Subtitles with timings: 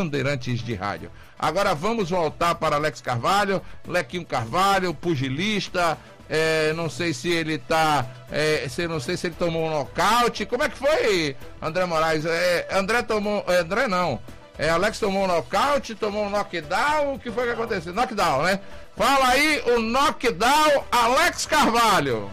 [0.00, 1.10] Bandeirantes de Rádio.
[1.38, 5.98] Agora vamos voltar para Alex Carvalho, Lequinho Carvalho, pugilista.
[6.28, 8.06] É, não sei se ele tá.
[8.30, 10.46] É, se, não sei se ele tomou um nocaute.
[10.46, 12.24] Como é que foi, André Moraes?
[12.24, 13.44] É, André tomou.
[13.48, 14.20] É, André não.
[14.56, 17.14] É, Alex tomou um nocaute, tomou um knockdown.
[17.14, 17.92] O que foi que aconteceu?
[17.92, 18.60] Knockdown, né?
[18.96, 22.30] Fala aí o knockdown, Alex Carvalho.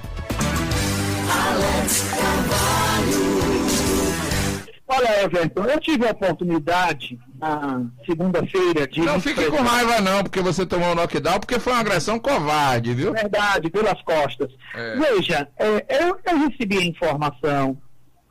[1.30, 3.38] Alex Carvalho.
[4.90, 9.02] Olha, Everton, eu tive a oportunidade na segunda-feira de.
[9.02, 12.94] Não fique com raiva, não, porque você tomou um knockdown, porque foi uma agressão covarde,
[12.94, 13.14] viu?
[13.14, 14.52] Verdade, pelas costas.
[14.74, 14.96] É.
[14.98, 17.78] Veja, é, eu, eu recebi a informação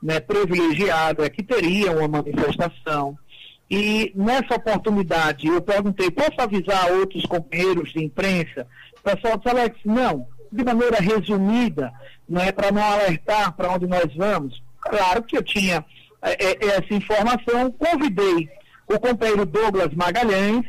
[0.02, 3.16] né, privilegiada que teria uma manifestação.
[3.68, 8.66] E nessa oportunidade eu perguntei, posso avisar outros companheiros de imprensa?
[8.98, 11.92] O pessoal disse, Alex, não, de maneira resumida,
[12.28, 14.62] não é para não alertar para onde nós vamos.
[14.80, 15.84] Claro que eu tinha
[16.22, 18.48] é, é, essa informação, convidei
[18.88, 20.64] o companheiro Douglas Magalhães,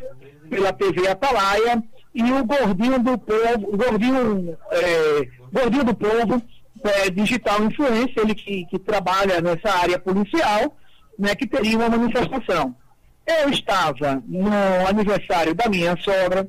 [0.49, 6.41] pela TV Atalaia, e o Gordinho do Povo, o Gordinho, é, Gordinho do Povo,
[6.83, 10.75] é, Digital Influência, ele que, que trabalha nessa área policial,
[11.17, 12.75] né, que teria uma manifestação.
[13.25, 14.49] Eu estava no
[14.87, 16.47] aniversário da minha sogra,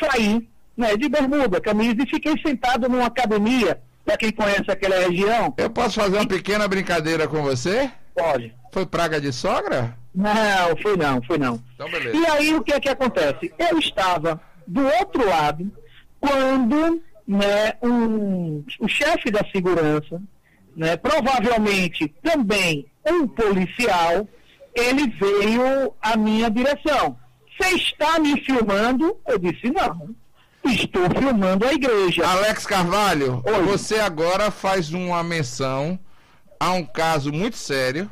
[0.00, 5.54] saí né, de bermuda, camisa e fiquei sentado numa academia, para quem conhece aquela região.
[5.56, 7.90] Eu posso fazer uma pequena brincadeira com você?
[8.14, 8.54] Pode.
[8.74, 9.96] Foi praga de sogra?
[10.12, 11.62] Não, foi não, foi não.
[11.76, 12.16] Então, beleza.
[12.16, 13.54] E aí o que é que acontece?
[13.56, 15.70] Eu estava do outro lado
[16.18, 20.20] quando né, um, o chefe da segurança,
[20.76, 24.26] né, provavelmente também um policial,
[24.74, 27.16] ele veio à minha direção.
[27.56, 29.16] Você está me filmando?
[29.24, 30.12] Eu disse, não.
[30.64, 32.26] Estou filmando a igreja.
[32.26, 33.62] Alex Carvalho, Oi.
[33.66, 35.96] você agora faz uma menção
[36.58, 38.10] há um caso muito sério.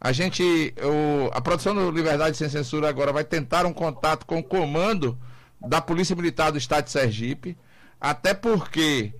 [0.00, 4.38] A gente, o, a produção do Liberdade Sem Censura agora vai tentar um contato com
[4.38, 5.18] o comando
[5.60, 7.54] da Polícia Militar do Estado de Sergipe,
[8.00, 9.12] até porque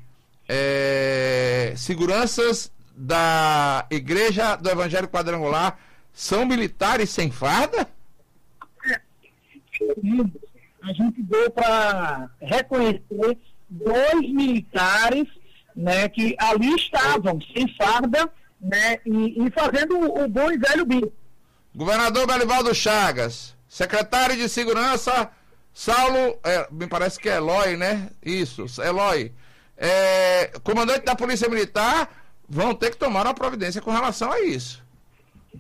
[0.49, 5.79] é, seguranças da Igreja do Evangelho Quadrangular
[6.15, 7.87] são militares sem farda?
[10.83, 15.29] A gente deu para reconhecer dois militares
[15.77, 20.85] né, que ali estavam sem farda né, e, e fazendo o, o, bom e velho
[20.85, 21.13] bico.
[21.75, 25.31] Governador Belivaldo Chagas, secretário de Segurança
[25.73, 28.11] Saulo, é, me parece que é Eloy, né?
[28.23, 29.33] Isso, Eloy.
[29.77, 32.11] É, comandante da Polícia Militar
[32.49, 34.85] vão ter que tomar uma providência com relação a isso.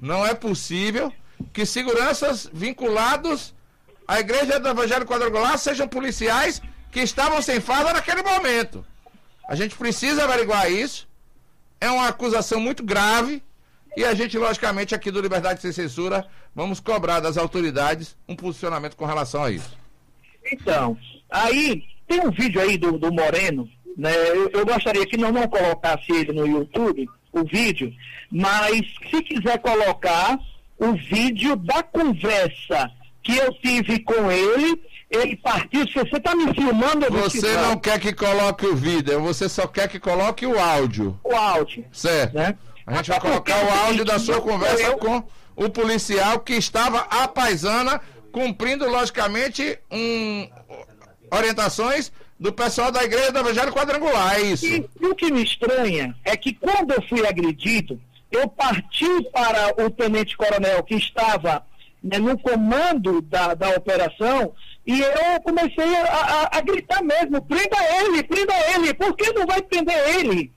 [0.00, 1.12] Não é possível
[1.52, 3.54] que seguranças vinculados
[4.06, 8.84] à Igreja do Evangelho Quadrangular sejam policiais que estavam sem farda naquele momento.
[9.48, 11.08] A gente precisa averiguar isso.
[11.80, 13.42] É uma acusação muito grave.
[13.96, 18.96] E a gente, logicamente, aqui do Liberdade Sem Censura, vamos cobrar das autoridades um posicionamento
[18.96, 19.76] com relação a isso.
[20.52, 20.96] Então,
[21.28, 24.12] aí tem um vídeo aí do, do Moreno, né?
[24.28, 27.92] Eu, eu, gostaria que não, não colocasse ele no YouTube, o vídeo,
[28.30, 28.80] mas
[29.10, 30.38] se quiser colocar
[30.78, 32.90] o vídeo da conversa
[33.22, 35.86] que eu tive com ele ele partiu.
[35.88, 39.66] Se você está me filmando, eu Você não quer que coloque o vídeo, você só
[39.66, 41.18] quer que coloque o áudio.
[41.24, 41.84] O áudio.
[41.92, 42.34] Certo.
[42.34, 42.56] Né?
[42.86, 44.98] A gente vai colocar o áudio da sua conversa eu...
[44.98, 45.22] com
[45.56, 48.00] o policial que estava a paisana,
[48.30, 50.48] cumprindo, logicamente, um,
[51.30, 54.64] orientações do pessoal da igreja do Evangelho Quadrangular, é isso.
[54.64, 58.00] E, e o que me estranha é que quando eu fui agredido,
[58.30, 61.66] eu parti para o tenente-coronel que estava
[62.02, 64.54] né, no comando da, da operação
[64.86, 69.46] e eu comecei a, a, a, gritar mesmo, prenda ele, prenda ele, por que não
[69.46, 70.52] vai prender ele?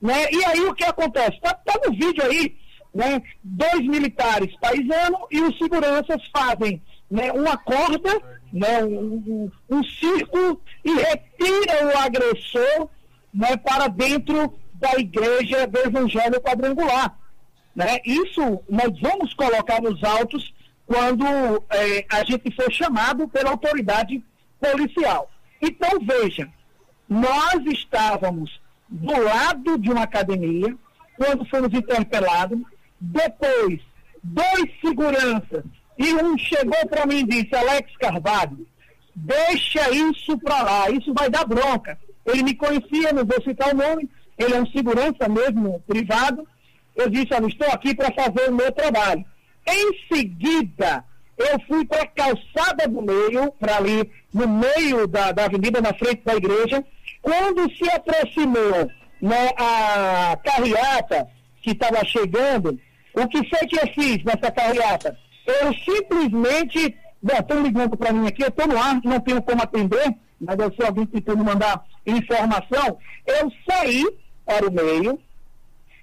[0.00, 0.30] Né?
[0.30, 1.36] E aí o que acontece?
[1.36, 2.56] Está tá no vídeo aí,
[2.94, 3.22] né?
[3.42, 8.20] dois militares paisanos e os seguranças fazem né, uma corda,
[8.52, 12.88] né, um, um, um círculo e retiram o agressor
[13.32, 17.16] né, para dentro da igreja do Evangelho Quadrangular.
[17.74, 18.00] Né?
[18.04, 20.52] Isso nós vamos colocar nos autos
[20.88, 21.26] quando
[21.68, 24.24] é, a gente foi chamado pela autoridade
[24.58, 25.30] policial.
[25.60, 26.48] Então, veja,
[27.06, 28.58] nós estávamos
[28.88, 30.74] do lado de uma academia,
[31.14, 32.58] quando fomos interpelados,
[32.98, 33.80] depois,
[34.22, 35.62] dois seguranças,
[35.98, 38.66] e um chegou para mim e disse, Alex Carvalho,
[39.14, 41.98] deixa isso para lá, isso vai dar bronca.
[42.24, 44.08] Ele me conhecia, não vou citar o nome,
[44.38, 46.48] ele é um segurança mesmo, privado.
[46.96, 49.24] Eu disse, estou aqui para fazer o meu trabalho.
[49.70, 51.04] Em seguida,
[51.36, 55.94] eu fui para a calçada do meio, para ali no meio da, da avenida, na
[55.94, 56.84] frente da igreja.
[57.22, 61.28] Quando se aproximou né, a carreata
[61.62, 62.78] que estava chegando,
[63.14, 65.16] o que foi que eu fiz nessa carreata?
[65.48, 66.96] eu simplesmente.
[67.20, 70.56] Bom, estão ligando para mim aqui, eu estou no ar, não tenho como atender, mas
[70.56, 72.96] eu sei alguém tentando mandar informação.
[73.26, 74.06] Eu saí
[74.46, 75.18] para o meio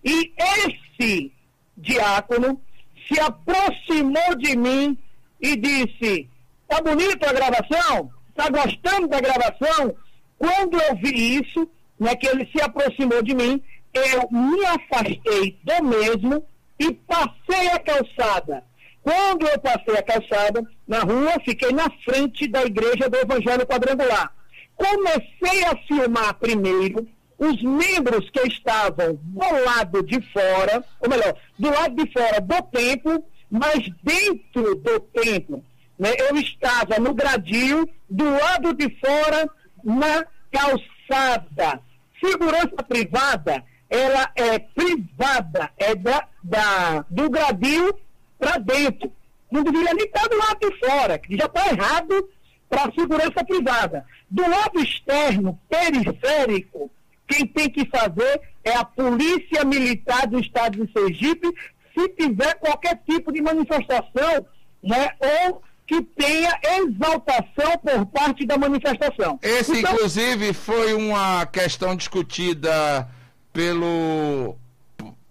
[0.03, 1.31] e esse
[1.77, 2.59] diácono
[3.07, 4.97] se aproximou de mim
[5.41, 6.29] e disse:
[6.67, 8.11] Tá bonita a gravação?
[8.35, 9.95] Tá gostando da gravação?
[10.37, 11.69] Quando eu vi isso,
[11.99, 13.61] né, que ele se aproximou de mim,
[13.93, 16.45] eu me afastei do mesmo
[16.77, 18.63] e passei a calçada.
[19.01, 24.33] Quando eu passei a calçada, na rua, fiquei na frente da igreja do Evangelho Quadrangular.
[24.75, 27.07] Comecei a filmar primeiro
[27.37, 32.61] os membros que estavam do lado de fora, ou melhor, do lado de fora do
[32.63, 35.63] templo, mas dentro do templo.
[35.97, 39.49] Né, eu estava no gradil, do lado de fora,
[39.83, 41.81] na calçada.
[42.23, 47.97] Segurança privada, ela é privada, é da, da do gradil
[48.39, 49.11] para dentro.
[49.51, 52.29] Não deveria nem estar do lado de fora, que já está errado
[52.69, 54.05] para a segurança privada.
[54.29, 56.91] Do lado externo, periférico,
[57.27, 61.47] quem tem que fazer é a Polícia Militar do Estado de Sergipe,
[61.93, 64.45] se tiver qualquer tipo de manifestação,
[64.83, 69.39] né, ou que tenha exaltação por parte da manifestação.
[69.41, 73.07] Esse, então, inclusive, foi uma questão discutida
[73.53, 74.57] pelo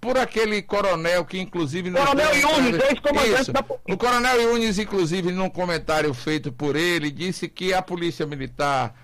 [0.00, 6.12] por aquele coronel que inclusive coronel Yunes, ex-comandante da o coronel Yunes inclusive num comentário
[6.12, 8.94] feito por ele disse que a polícia militar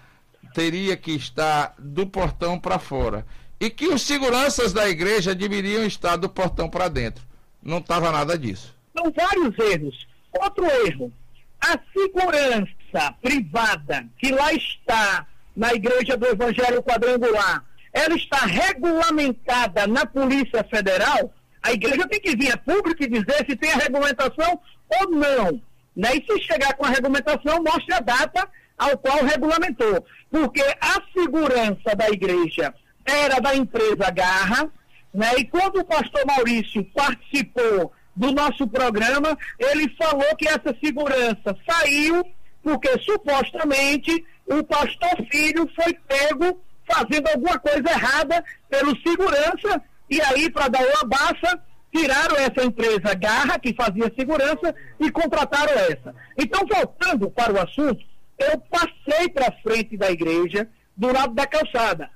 [0.54, 3.26] teria que estar do portão para fora
[3.58, 7.24] e que os seguranças da igreja deveriam estar do portão para dentro
[7.62, 11.12] não estava nada disso são vários erros outro erro
[11.60, 20.06] a segurança privada que lá está na igreja do Evangelho Quadrangular, ela está regulamentada na
[20.06, 24.60] Polícia Federal, a igreja tem que vir a público e dizer se tem a regulamentação
[24.88, 25.60] ou não.
[25.94, 26.16] Né?
[26.16, 28.48] E se chegar com a regulamentação, mostre a data
[28.78, 30.06] ao qual regulamentou.
[30.30, 32.74] Porque a segurança da igreja
[33.04, 34.70] era da empresa Garra,
[35.12, 35.32] né?
[35.38, 42.24] e quando o pastor Maurício participou do nosso programa, ele falou que essa segurança saiu
[42.62, 50.50] porque supostamente o pastor filho foi pego fazendo alguma coisa errada pelo segurança e aí
[50.50, 51.60] para dar uma baixa
[51.92, 56.14] tiraram essa empresa Garra que fazia segurança e contrataram essa.
[56.38, 58.04] Então voltando para o assunto,
[58.40, 62.10] eu passei para frente da igreja do lado da calçada.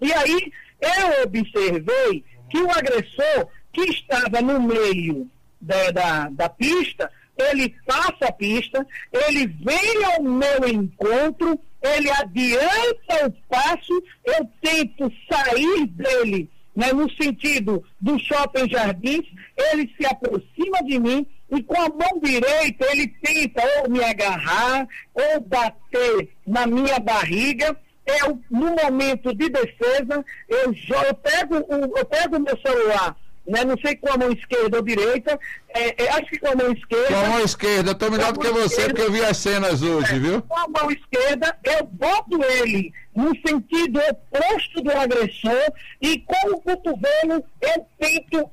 [0.00, 5.28] E aí eu observei que o agressor que estava no meio
[5.60, 13.26] da, da, da pista, ele passa a pista, ele vem ao meu encontro, ele adianta
[13.26, 19.26] o passo, eu tento sair dele, né, no sentido do shopping jardins,
[19.56, 24.86] ele se aproxima de mim e com a mão direita ele tenta ou me agarrar
[25.14, 27.76] ou bater na minha barriga.
[28.06, 33.16] Eu, no momento de defesa, eu, eu, pego, o, eu pego meu celular
[33.46, 33.64] né?
[33.64, 36.72] Não sei com a mão esquerda ou direita, é, é, acho que com a mão
[36.72, 37.08] esquerda.
[37.08, 39.36] Com a mão esquerda, eu tô melhor do que você, esquerda, porque eu vi as
[39.36, 40.42] cenas hoje, é, viu?
[40.42, 46.60] Com a mão esquerda, eu boto ele no sentido oposto do agressor e com o
[46.60, 48.50] cotovelo eu tento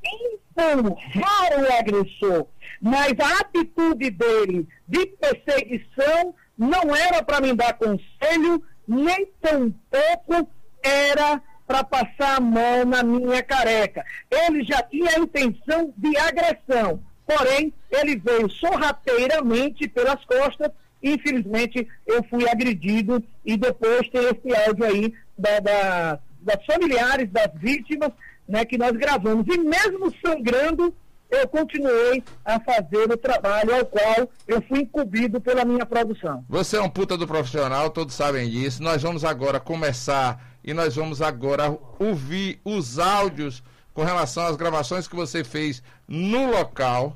[0.58, 2.46] empurrar o agressor.
[2.82, 10.50] Mas a atitude dele de perseguição não era para me dar conselho, nem tampouco
[10.82, 14.04] era para passar a mão na minha careca.
[14.30, 20.72] Ele já tinha a intenção de agressão, porém, ele veio sorrateiramente pelas costas.
[21.02, 27.52] Infelizmente, eu fui agredido e depois tem esse áudio aí da, da, das familiares das
[27.56, 28.12] vítimas
[28.48, 29.46] né, que nós gravamos.
[29.48, 30.94] E mesmo sangrando,
[31.32, 36.44] eu continuei a fazer o trabalho ao qual eu fui incumbido pela minha produção.
[36.50, 38.84] Você é um puta do profissional, todos sabem disso.
[38.84, 45.08] Nós vamos agora começar e nós vamos agora ouvir os áudios com relação às gravações
[45.08, 47.16] que você fez no local.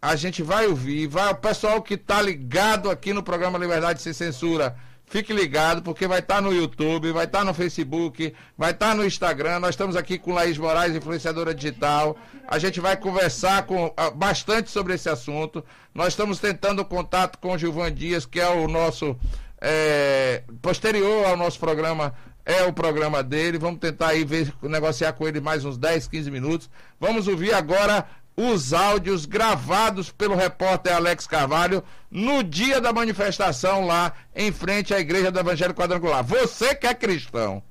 [0.00, 4.12] A gente vai ouvir, vai o pessoal que está ligado aqui no programa Liberdade Sem
[4.12, 4.74] Censura,
[5.12, 8.88] fique ligado porque vai estar tá no YouTube, vai estar tá no Facebook, vai estar
[8.88, 9.60] tá no Instagram.
[9.60, 12.16] Nós estamos aqui com Laís Moraes, influenciadora digital.
[12.48, 15.62] A gente vai conversar com ah, bastante sobre esse assunto.
[15.94, 19.14] Nós estamos tentando contato com o Gilvan Dias, que é o nosso
[19.60, 22.14] é, posterior ao nosso programa
[22.44, 23.58] é o programa dele.
[23.58, 26.70] Vamos tentar aí ver, negociar com ele mais uns 10, 15 minutos.
[26.98, 34.12] Vamos ouvir agora os áudios gravados pelo repórter Alex Carvalho no dia da manifestação lá
[34.34, 36.24] em frente à Igreja do Evangelho Quadrangular.
[36.24, 37.62] Você que é cristão,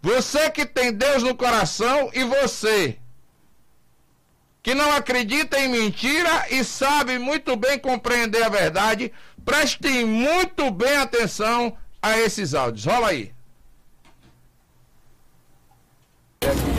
[0.00, 2.98] você que tem Deus no coração e você
[4.62, 9.12] que não acredita em mentira e sabe muito bem compreender a verdade.
[9.44, 12.84] Prestem muito bem atenção a esses áudios.
[12.84, 13.32] Rola aí.
[16.40, 16.69] Que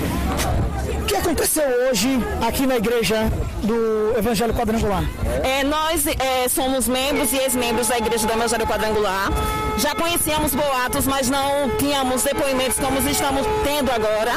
[1.32, 3.32] aconteceu hoje aqui na igreja
[3.64, 5.04] do Evangelho Quadrangular?
[5.44, 9.30] É, nós é, somos membros e ex-membros da igreja do Evangelho Quadrangular.
[9.78, 14.32] Já conhecíamos boatos, mas não tínhamos depoimentos como estamos tendo agora.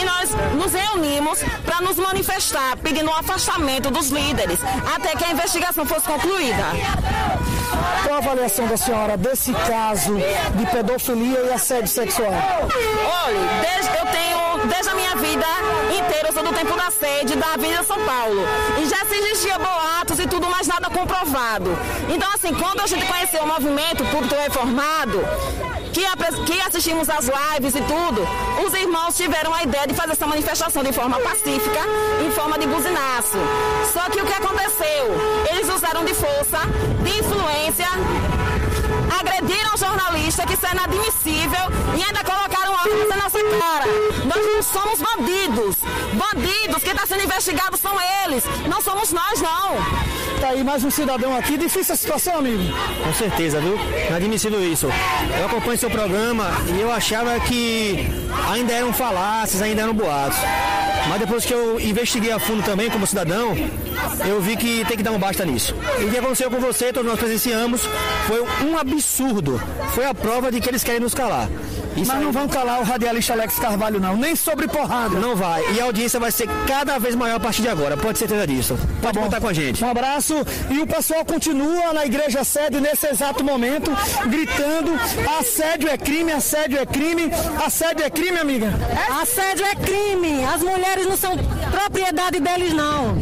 [0.00, 4.60] E nós nos reunimos para nos manifestar, pedindo o afastamento dos líderes,
[4.94, 6.64] até que a investigação fosse concluída.
[8.02, 10.16] Qual a avaliação da senhora desse caso
[10.54, 12.32] de pedofilia e assédio sexual?
[12.32, 15.46] Olha, desde, eu tenho, desde a minha vida
[15.96, 18.42] inteira, eu sou do tempo da sede da Avenida São Paulo.
[18.80, 21.76] E já se existia boatos e tudo, mas nada comprovado.
[22.08, 25.20] Então, assim, quando a gente conheceu o movimento Público Reformado,
[25.92, 26.04] que,
[26.44, 28.26] que assistimos às lives e tudo,
[28.64, 31.80] os irmãos tiveram a ideia de fazer essa manifestação de forma pacífica,
[32.24, 33.38] em forma de buzinaço.
[33.92, 35.06] Só que o que aconteceu?
[35.50, 36.58] Eles usaram de força,
[37.02, 37.88] de influência,
[39.10, 41.64] agrediram o jornalista, que isso é inadmissível,
[41.96, 43.86] e ainda colocaram armas na nossa cara.
[44.24, 45.76] Nós não somos bandidos.
[46.12, 50.18] Bandidos, quem está sendo investigado são eles, não somos nós, não.
[50.40, 51.56] Tá aí mais um cidadão aqui.
[51.56, 52.62] Difícil a situação, amigo?
[53.02, 53.76] Com certeza, viu?
[54.08, 54.86] Inadmissível isso.
[55.36, 58.06] Eu acompanho seu programa e eu achava que
[58.50, 60.38] ainda eram falácias, ainda eram boatos.
[61.08, 63.56] Mas depois que eu investiguei a fundo também como cidadão,
[64.26, 65.74] eu vi que tem que dar um basta nisso.
[66.00, 67.80] E o que aconteceu com você, todos nós presenciamos,
[68.26, 68.97] foi um absurdo.
[69.94, 71.48] Foi a prova de que eles querem nos calar.
[71.96, 75.18] Isso Mas não vão calar o radialista Alex Carvalho, não, nem sobre porrada.
[75.18, 75.64] Não vai.
[75.74, 78.46] E a audiência vai ser cada vez maior a partir de agora, pode ter certeza
[78.46, 78.78] disso.
[79.00, 79.84] Pode tá contar com a gente.
[79.84, 80.34] Um abraço.
[80.70, 83.90] E o pessoal continua na igreja sede nesse exato momento,
[84.26, 84.92] gritando:
[85.40, 87.30] assédio é crime, assédio é crime,
[87.64, 88.72] assédio é crime, amiga.
[89.20, 90.44] Assédio é crime.
[90.44, 91.36] As mulheres não são
[91.70, 93.16] propriedade deles, não.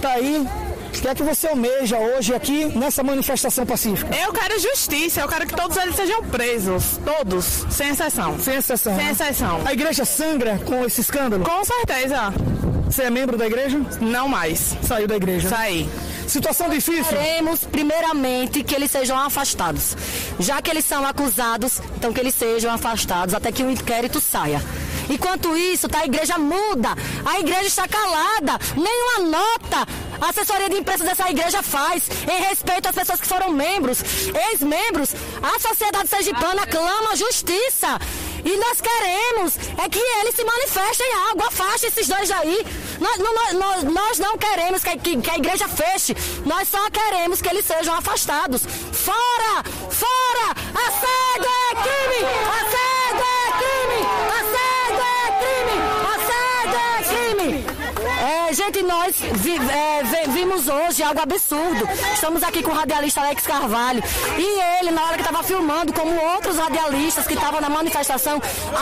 [0.00, 0.46] Tá aí
[0.88, 4.14] o que é que você almeja hoje aqui nessa manifestação pacífica?
[4.16, 6.98] Eu quero justiça, eu quero que todos eles sejam presos.
[7.04, 8.38] Todos, sem exceção.
[8.38, 8.96] Sem exceção.
[8.96, 9.62] Sem exceção.
[9.64, 11.44] A igreja sangra com esse escândalo?
[11.44, 12.32] Com certeza.
[12.86, 13.78] Você é membro da igreja?
[14.00, 14.74] Não mais.
[14.82, 15.48] Saiu da igreja?
[15.48, 15.88] Saí.
[16.26, 17.04] Situação difícil?
[17.04, 19.96] Queremos, primeiramente, que eles sejam afastados.
[20.38, 24.62] Já que eles são acusados, então que eles sejam afastados até que o inquérito saia.
[25.08, 26.90] Enquanto isso, tá, a igreja muda,
[27.24, 29.86] a igreja está calada, nenhuma nota
[30.20, 34.02] a assessoria de imprensa dessa igreja faz em respeito às pessoas que foram membros,
[34.50, 35.14] ex-membros.
[35.42, 37.98] A sociedade sergipana clama justiça.
[38.44, 42.64] E nós queremos é que eles se manifestem algo, afaste esses dois aí.
[43.00, 47.42] Nós, nós, nós, nós não queremos que, que, que, a igreja feche, nós só queremos
[47.42, 48.62] que eles sejam afastados.
[48.92, 49.64] Fora!
[49.90, 50.54] Fora!
[50.74, 52.26] Assédio é crime!
[52.26, 52.97] Assédio
[58.68, 61.88] gente, nós vi, é, vimos hoje algo absurdo.
[62.12, 64.02] Estamos aqui com o radialista Alex Carvalho.
[64.36, 68.40] E ele, na hora que estava filmando, como outros radialistas que estavam na manifestação,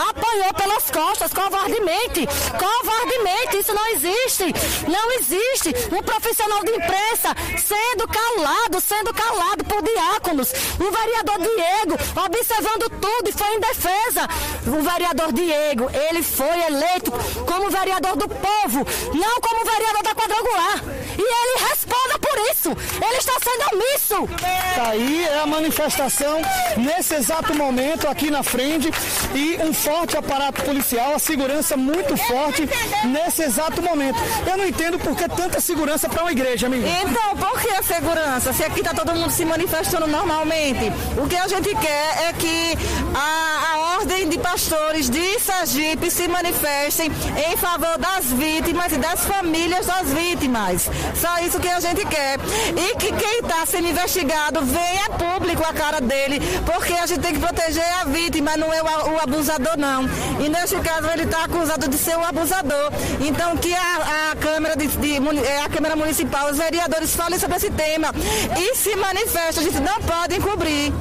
[0.09, 2.27] apanhou pelas costas, covardemente.
[2.27, 4.45] Covardemente, isso não existe.
[4.89, 10.53] Não existe um profissional de imprensa sendo calado, sendo calado por diáconos.
[10.81, 14.29] O vereador Diego observando tudo e foi em defesa.
[14.67, 17.13] O vereador Diego, ele foi eleito
[17.47, 20.83] como vereador do povo, não como vereador da quadrangular.
[21.19, 22.71] E ele responda por isso.
[22.71, 24.29] Ele está sendo omisso.
[24.75, 26.41] Tá aí é a manifestação
[26.77, 28.91] nesse exato momento aqui na frente
[29.35, 32.69] e um forte aparato policial, a segurança muito forte
[33.05, 34.19] nesse exato momento.
[34.47, 36.87] Eu não entendo por que tanta segurança para uma igreja, amigo.
[36.87, 38.53] Então, por que a segurança?
[38.53, 42.79] Se aqui está todo mundo se manifestando normalmente, o que a gente quer é que
[43.15, 47.11] a, a ordem de pastores de Sergipe se manifestem
[47.51, 50.89] em favor das vítimas e das famílias das vítimas.
[51.15, 52.39] Só isso que a gente quer.
[52.77, 57.35] E que quem está sendo investigado venha público a cara dele, porque a gente tem
[57.35, 60.05] que proteger a vítima, não é o, abusador, não.
[60.45, 62.93] E neste caso ele está acusado de ser o abusador.
[63.21, 67.57] Então que a, a Câmara de, de, é, a Câmara Municipal, os vereadores falem sobre
[67.57, 68.13] esse tema
[68.59, 70.93] e se manifestem, a gente não pode encobrir.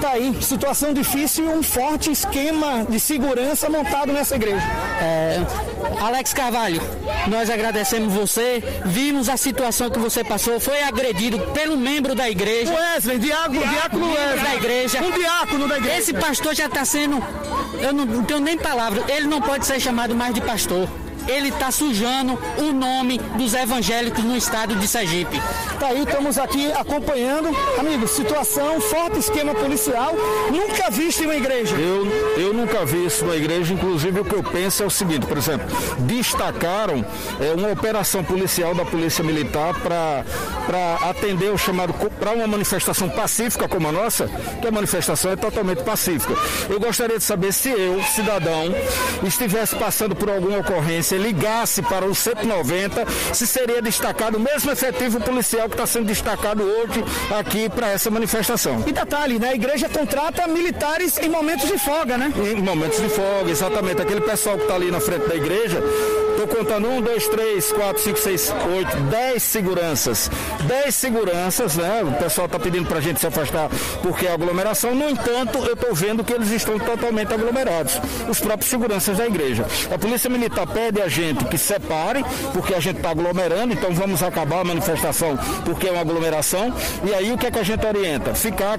[0.00, 4.62] Tá aí, situação difícil e um forte esquema de segurança montado nessa igreja.
[5.00, 5.40] É,
[6.00, 6.80] Alex Carvalho,
[7.28, 12.74] nós agradecemos você, vimos a situação que você passou, foi agredido pelo membro da igreja.
[12.74, 14.44] Wesley, diácono, diácono Wesley.
[14.44, 15.02] Da igreja.
[15.02, 15.98] Um diácono da igreja.
[15.98, 17.22] Esse pastor já está sendo,
[17.80, 20.88] eu não, não tenho nem palavra, ele não pode ser chamado mais de pastor.
[21.28, 25.40] Ele está sujando o nome dos evangélicos no estado de Sergipe.
[25.78, 27.48] Tá aí, estamos aqui acompanhando.
[27.78, 30.14] Amigos, situação, forte esquema policial,
[30.50, 31.76] nunca visto em uma igreja.
[31.76, 32.06] Eu,
[32.36, 35.36] eu nunca vi isso na igreja, inclusive o que eu penso é o seguinte, por
[35.36, 35.66] exemplo,
[36.00, 37.04] destacaram
[37.40, 40.24] é, uma operação policial da Polícia Militar para
[41.10, 44.28] atender o chamado para uma manifestação pacífica como a nossa,
[44.60, 46.34] que a manifestação é totalmente pacífica.
[46.68, 48.74] Eu gostaria de saber se eu, cidadão,
[49.22, 55.20] estivesse passando por alguma ocorrência, ligasse para o 190, se seria destacado o mesmo efetivo
[55.20, 57.04] policial que está sendo destacado hoje
[57.38, 58.82] aqui para essa manifestação.
[58.86, 59.50] E detalhe, né?
[59.50, 62.32] A igreja contrata militares em momentos de folga, né?
[62.36, 64.00] Em momentos de folga, exatamente.
[64.00, 65.82] Aquele pessoal que está ali na frente da igreja,
[66.34, 70.30] estou contando um, dois, três, quatro, cinco, seis, oito, dez seguranças.
[70.66, 72.02] Dez seguranças, né?
[72.04, 73.68] O pessoal está pedindo para a gente se afastar
[74.02, 74.94] porque é aglomeração.
[74.94, 78.00] No entanto, eu estou vendo que eles estão totalmente aglomerados.
[78.28, 79.64] Os próprios seguranças da igreja.
[79.92, 84.22] A polícia militar pede a gente que separe, porque a gente está aglomerando, então vamos
[84.22, 86.74] acabar a manifestação porque é uma aglomeração.
[87.04, 88.34] E aí o que é que a gente orienta?
[88.34, 88.78] Ficar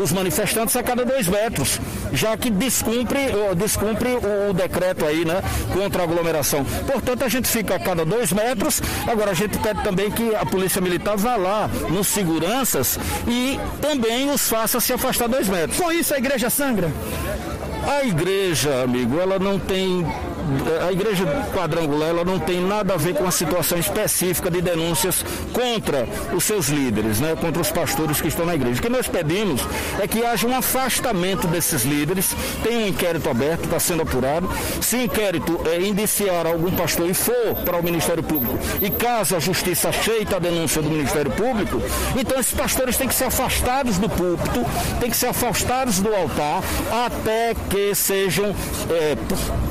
[0.00, 1.80] os manifestantes a cada dois metros,
[2.12, 3.18] já que descumpre,
[3.56, 4.08] descumpre
[4.48, 5.42] o decreto aí, né?
[5.72, 6.64] Contra a aglomeração.
[6.90, 8.82] Portanto, a gente fica a cada dois metros.
[9.06, 14.30] Agora a gente pede também que a polícia militar vá lá nos seguranças e também
[14.30, 15.78] os faça se afastar dois metros.
[15.78, 16.92] Com isso a igreja sangra?
[17.86, 20.04] A igreja, amigo, ela não tem
[20.86, 25.24] a igreja quadrangular ela não tem nada a ver com a situação específica de denúncias
[25.52, 28.80] contra os seus líderes, né, contra os pastores que estão na igreja.
[28.80, 29.60] O que nós pedimos
[30.00, 34.48] é que haja um afastamento desses líderes, tem um inquérito aberto, está sendo apurado.
[34.80, 39.36] Se o inquérito é, indiciar algum pastor e for para o Ministério Público, e caso
[39.36, 41.82] a justiça aceite a denúncia do Ministério Público,
[42.18, 44.64] então esses pastores têm que ser afastados do púlpito,
[45.00, 46.62] têm que ser afastados do altar,
[47.06, 48.54] até que sejam
[48.90, 49.16] é,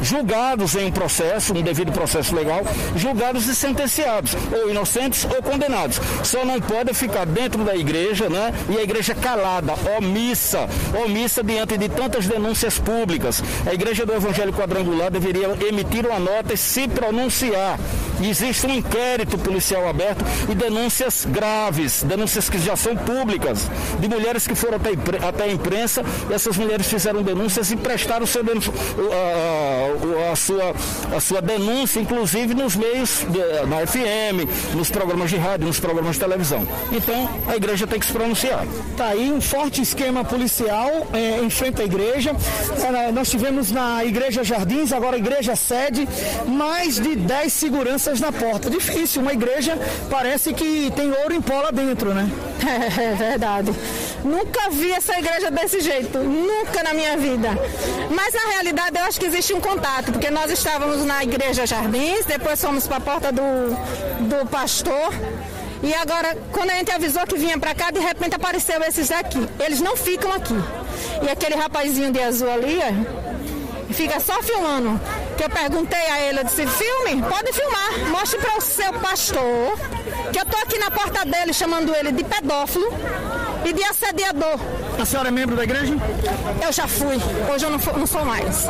[0.02, 2.62] julgados julgados em um processo, um devido processo legal,
[2.96, 6.00] julgados e sentenciados, ou inocentes ou condenados.
[6.24, 8.54] Só não pode ficar dentro da igreja, né?
[8.70, 10.68] E a igreja calada, omissa,
[11.04, 13.42] omissa diante de tantas denúncias públicas.
[13.66, 17.80] A igreja do Evangelho Quadrangular deveria emitir uma nota e se pronunciar.
[18.22, 24.46] Existe um inquérito policial aberto e denúncias graves, denúncias que já são públicas, de mulheres
[24.46, 30.36] que foram até, a imprensa, essas mulheres fizeram denúncias e prestaram seu a, a, a
[30.36, 30.59] sua,
[31.16, 36.16] a sua denúncia, inclusive nos meios, de, na FM, nos programas de rádio, nos programas
[36.16, 36.68] de televisão.
[36.92, 38.66] Então, a igreja tem que se pronunciar.
[38.96, 42.36] Tá aí um forte esquema policial é, em frente à igreja.
[42.84, 46.08] É, nós tivemos na Igreja Jardins, agora a Igreja Sede,
[46.48, 48.70] mais de 10 seguranças na porta.
[48.70, 49.78] Difícil, uma igreja
[50.10, 52.30] parece que tem ouro em pó lá dentro, né?
[53.00, 53.72] É verdade.
[54.24, 57.50] Nunca vi essa igreja desse jeito, nunca na minha vida.
[58.10, 62.26] Mas na realidade eu acho que existe um contato, porque nós estávamos na igreja Jardins,
[62.26, 63.42] depois fomos para a porta do,
[64.28, 65.14] do pastor.
[65.82, 69.48] E agora, quando a gente avisou que vinha para cá, de repente apareceu esses aqui.
[69.60, 70.56] Eles não ficam aqui.
[71.24, 72.80] E aquele rapazinho de azul ali,
[73.92, 75.00] fica só filmando.
[75.38, 79.78] Que eu perguntei a ele, eu disse, filme, pode filmar, mostre para o seu pastor,
[80.32, 82.88] que eu tô aqui na porta dele chamando ele de pedófilo
[83.66, 84.60] e de assediador.
[85.00, 85.94] A senhora é membro da igreja?
[86.62, 87.18] Eu já fui,
[87.54, 88.68] hoje eu não, não sou mais.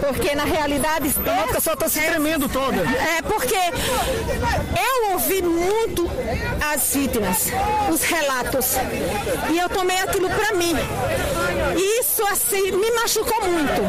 [0.00, 1.14] Porque na realidade.
[1.26, 2.82] A pessoa está se tremendo toda.
[3.18, 6.10] É porque eu ouvi muito
[6.72, 7.48] as vítimas,
[7.90, 8.76] os relatos.
[9.50, 10.74] E eu tomei aquilo para mim.
[11.76, 13.82] E isso assim me machucou muito.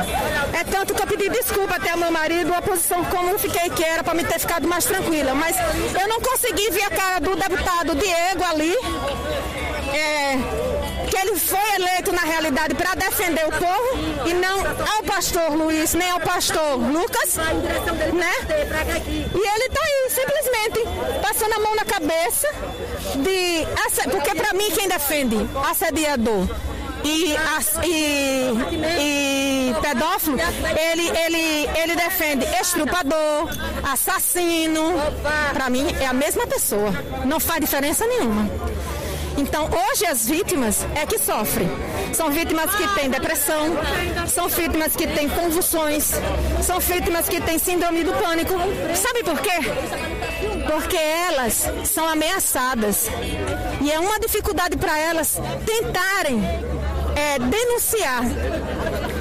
[0.54, 3.70] É tanto que eu pedi desculpa até ao meu marido, a posição como eu fiquei
[3.70, 5.34] que era para me ter ficado mais tranquila.
[5.34, 5.56] Mas
[6.00, 8.76] eu não consegui ver a cara do deputado Diego ali.
[9.94, 10.67] É,
[11.18, 15.94] que ele foi eleito na realidade para defender o povo e não ao pastor Luiz,
[15.94, 17.38] nem ao pastor Lucas,
[18.14, 18.32] né?
[19.08, 22.48] E ele está aí, simplesmente, passando a mão na cabeça
[23.16, 23.68] de.
[24.12, 25.38] Porque para mim quem defende
[25.70, 26.48] assediador
[27.04, 27.36] e,
[27.84, 28.52] e,
[29.00, 30.38] e, pedófilo,
[30.92, 33.50] ele, ele, ele defende estrupador,
[33.84, 34.94] assassino.
[35.54, 36.92] Para mim é a mesma pessoa.
[37.26, 38.50] Não faz diferença nenhuma.
[39.38, 41.70] Então, hoje as vítimas é que sofrem.
[42.12, 43.78] São vítimas que têm depressão,
[44.28, 46.14] são vítimas que têm convulsões,
[46.64, 48.54] são vítimas que têm síndrome do pânico.
[48.96, 49.60] Sabe por quê?
[50.66, 53.10] Porque elas são ameaçadas.
[53.80, 56.42] E é uma dificuldade para elas tentarem
[57.16, 58.24] é, denunciar.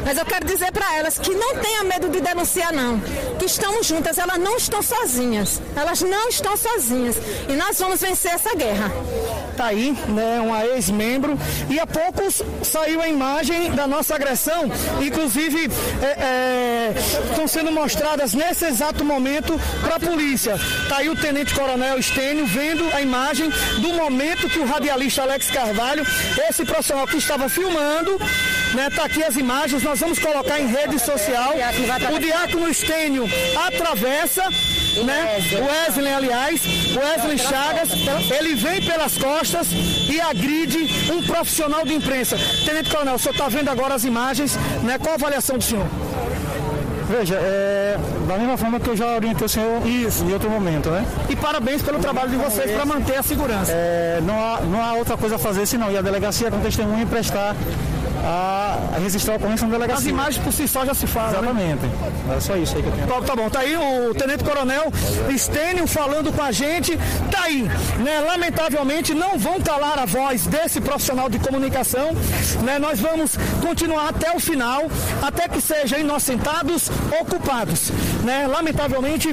[0.06, 3.00] Mas eu quero dizer para elas que não tenha medo de denunciar, não.
[3.40, 5.60] Que estamos juntas, elas não estão sozinhas.
[5.74, 7.16] Elas não estão sozinhas.
[7.48, 8.92] E nós vamos vencer essa guerra.
[9.56, 11.36] tá aí, né, uma ex-membro,
[11.68, 15.70] e há poucos saiu a imagem da nossa agressão, inclusive
[16.02, 16.94] é, é,
[17.30, 20.56] estão sendo mostradas nesse exato momento para a polícia.
[20.88, 25.50] Tá aí o Tenente Coronel Estênio vendo a imagem do momento que o radialista Alex
[25.50, 26.06] Carvalho,
[26.48, 28.20] esse profissional que estava filmando,
[28.76, 31.54] né, tá aqui as imagens, nós vamos colocar em rede social.
[32.14, 33.24] O diácono Estênio
[33.66, 34.44] atravessa
[35.04, 35.38] né?
[35.52, 36.62] O Wesley, aliás,
[36.94, 37.90] o Wesley Chagas,
[38.30, 42.38] ele vem pelas costas e agride um profissional de imprensa.
[42.64, 44.98] Tenente Coronel, o senhor está vendo agora as imagens, né?
[44.98, 45.86] Qual a avaliação do senhor?
[47.08, 50.24] Veja, é, da mesma forma que eu já orientei o senhor Isso.
[50.24, 51.04] em outro momento, né?
[51.28, 53.70] E parabéns pelo trabalho de vocês para manter a segurança.
[53.72, 57.02] É, não, há, não há outra coisa a fazer senão ir à delegacia com testemunha
[57.02, 57.54] e prestar
[58.26, 60.00] a, registrar a ocorrência na delegacia.
[60.00, 61.30] As imagens por si só já se falam.
[61.30, 61.38] Né?
[61.38, 61.86] Exatamente.
[61.86, 62.36] Né?
[62.36, 63.06] É só isso aí que eu tenho.
[63.06, 64.92] Tá, tá bom, tá aí o Tenente Coronel
[65.32, 66.96] Estênio falando com a gente.
[67.30, 67.62] Tá aí,
[68.02, 68.20] né?
[68.20, 72.12] Lamentavelmente não vão calar a voz desse profissional de comunicação.
[72.64, 72.78] Né?
[72.80, 74.90] Nós vamos continuar até o final,
[75.22, 77.92] até que sejam inocentados ocupados.
[78.24, 78.48] Né?
[78.48, 79.28] Lamentavelmente,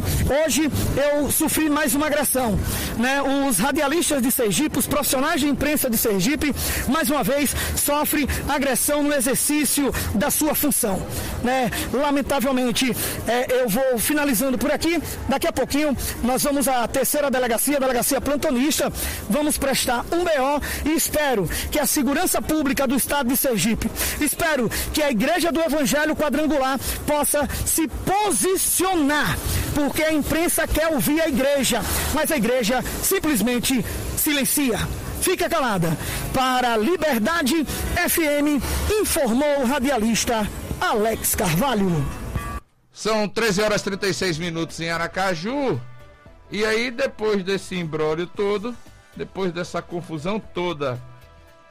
[0.45, 2.59] hoje eu sofri mais uma agressão.
[2.97, 3.21] Né?
[3.47, 6.53] Os radialistas de Sergipe, os profissionais de imprensa de Sergipe,
[6.87, 11.01] mais uma vez, sofrem agressão no exercício da sua função.
[11.43, 11.71] Né?
[11.93, 12.95] Lamentavelmente,
[13.27, 15.01] é, eu vou finalizando por aqui.
[15.29, 18.91] Daqui a pouquinho nós vamos à terceira delegacia, delegacia plantonista.
[19.29, 24.69] Vamos prestar um BO e espero que a segurança pública do estado de Sergipe, espero
[24.93, 29.37] que a Igreja do Evangelho Quadrangular possa se posicionar,
[29.73, 31.81] porque a imprensa quer ouvir a igreja,
[32.13, 33.83] mas a igreja simplesmente
[34.17, 34.79] silencia
[35.23, 35.97] fica calada.
[36.33, 38.61] Para Liberdade FM,
[39.01, 40.47] informou o radialista
[40.79, 42.05] Alex Carvalho.
[42.91, 45.79] São 13 horas e 36 minutos em Aracaju.
[46.51, 48.75] E aí, depois desse imbróglio todo,
[49.15, 51.01] depois dessa confusão toda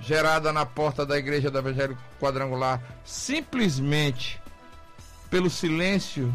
[0.01, 4.41] gerada na porta da igreja do Evangelho Quadrangular, simplesmente
[5.31, 6.35] pelo silêncio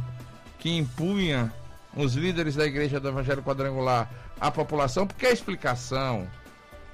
[0.60, 1.52] que impunha
[1.96, 6.28] os líderes da igreja do Evangelho Quadrangular à população, porque a explicação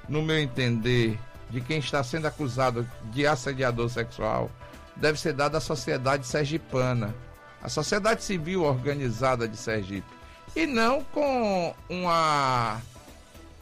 [0.08, 4.50] no meu entender, de quem está sendo acusado de assediador sexual
[4.96, 7.14] deve ser dada à sociedade sergipana,
[7.62, 10.08] a sociedade civil organizada de Sergipe,
[10.56, 12.82] e não com uma,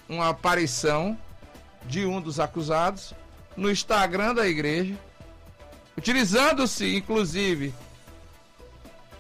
[0.10, 1.18] uma aparição
[1.86, 3.14] de um dos acusados
[3.56, 4.96] no Instagram da igreja,
[5.98, 7.74] utilizando-se, inclusive,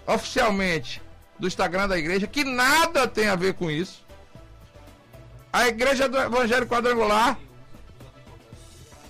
[0.05, 1.01] oficialmente
[1.39, 4.05] do Instagram da igreja, que nada tem a ver com isso,
[5.51, 7.37] a igreja do Evangelho Quadrangular,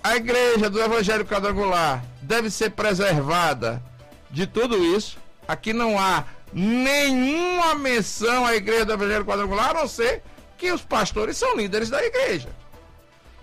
[0.03, 3.81] a igreja do Evangelho Quadrangular deve ser preservada
[4.29, 5.17] de tudo isso.
[5.47, 10.23] Aqui não há nenhuma menção à igreja do Evangelho Quadrangular, a não ser
[10.57, 12.49] que os pastores são líderes da igreja.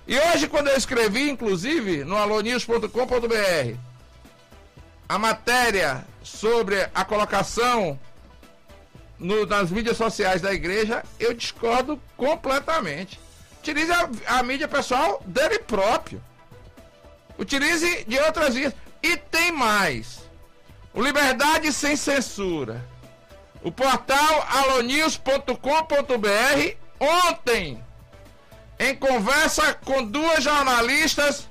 [0.06, 3.76] E hoje, quando eu escrevi, inclusive, no alonius.com.br,
[5.08, 7.98] a matéria sobre a colocação
[9.18, 13.18] no, nas mídias sociais da igreja, eu discordo completamente.
[13.60, 16.22] Utilize a, a mídia pessoal dele próprio.
[17.36, 18.72] Utilize de outras vias.
[19.02, 20.20] E tem mais.
[20.92, 22.84] O Liberdade Sem Censura.
[23.62, 27.82] O portal alonews.com.br ontem,
[28.78, 31.48] em conversa com duas jornalistas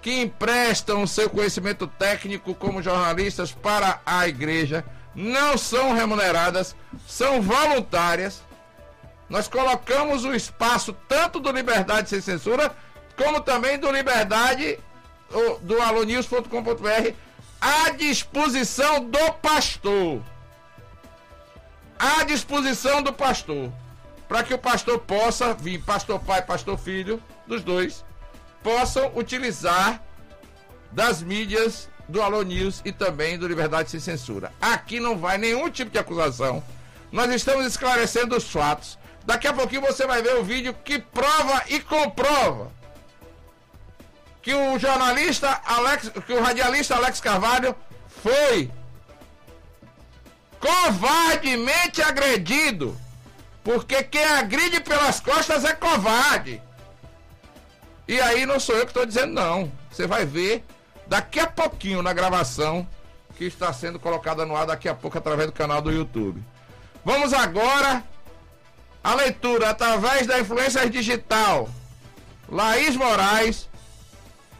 [0.00, 6.74] que emprestam o seu conhecimento técnico como jornalistas para a igreja, não são remuneradas,
[7.06, 8.42] são voluntárias.
[9.28, 12.74] Nós colocamos o espaço tanto do Liberdade Sem Censura,
[13.16, 14.78] como também do Liberdade,
[15.62, 17.12] do alonius.com.br,
[17.60, 20.22] à disposição do pastor.
[21.98, 23.72] À disposição do pastor.
[24.28, 28.04] Para que o pastor possa vir, pastor pai, pastor filho, dos dois,
[28.62, 30.02] possam utilizar
[30.92, 34.52] das mídias do Alô News e também do Liberdade Sem Censura.
[34.60, 36.62] Aqui não vai nenhum tipo de acusação.
[37.12, 38.98] Nós estamos esclarecendo os fatos.
[39.24, 42.72] Daqui a pouquinho você vai ver o vídeo que prova e comprova
[44.40, 47.76] que o jornalista Alex, que o radialista Alex Carvalho
[48.22, 48.70] foi
[50.58, 52.96] covardemente agredido.
[53.62, 56.62] Porque quem agride pelas costas é covarde.
[58.06, 59.70] E aí não sou eu que estou dizendo não.
[59.90, 60.64] Você vai ver
[61.08, 62.86] daqui a pouquinho na gravação
[63.36, 66.42] que está sendo colocada no ar daqui a pouco através do canal do YouTube.
[67.04, 68.04] Vamos agora
[69.02, 71.68] à leitura através da influência digital.
[72.48, 73.68] Laís Moraes,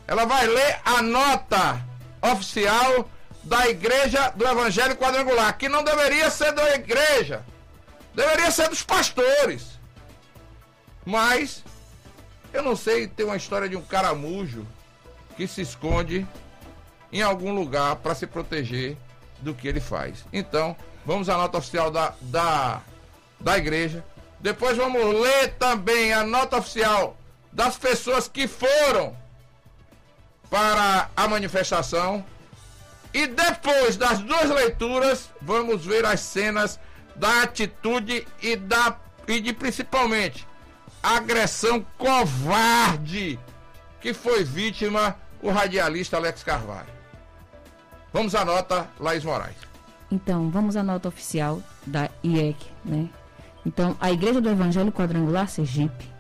[0.07, 1.85] ela vai ler a nota
[2.23, 3.09] oficial
[3.43, 7.45] da Igreja do Evangelho Quadrangular, que não deveria ser da igreja,
[8.15, 9.79] deveria ser dos pastores.
[11.05, 11.65] Mas
[12.53, 14.67] Eu não sei, tem uma história de um caramujo
[15.39, 16.27] que se esconde
[17.13, 18.97] em algum lugar para se proteger
[19.39, 20.25] do que ele faz.
[20.33, 22.83] Então, vamos à nota oficial da, da,
[23.39, 24.05] da igreja.
[24.41, 27.17] Depois vamos ler também a nota oficial
[27.53, 29.17] das pessoas que foram
[30.51, 32.25] para a manifestação.
[33.15, 36.81] E depois das duas leituras, vamos ver as cenas
[37.15, 38.99] da atitude e da
[39.29, 40.49] e de principalmente
[41.03, 43.39] agressão covarde
[44.01, 46.89] que foi vítima o radialista Alex Carvalho.
[48.13, 49.57] Vamos à nota, Laís Moraes.
[50.11, 53.09] Então, vamos à nota oficial da IEC, né?
[53.67, 56.11] Então, a Igreja do Evangelho Quadrangular Sergipe,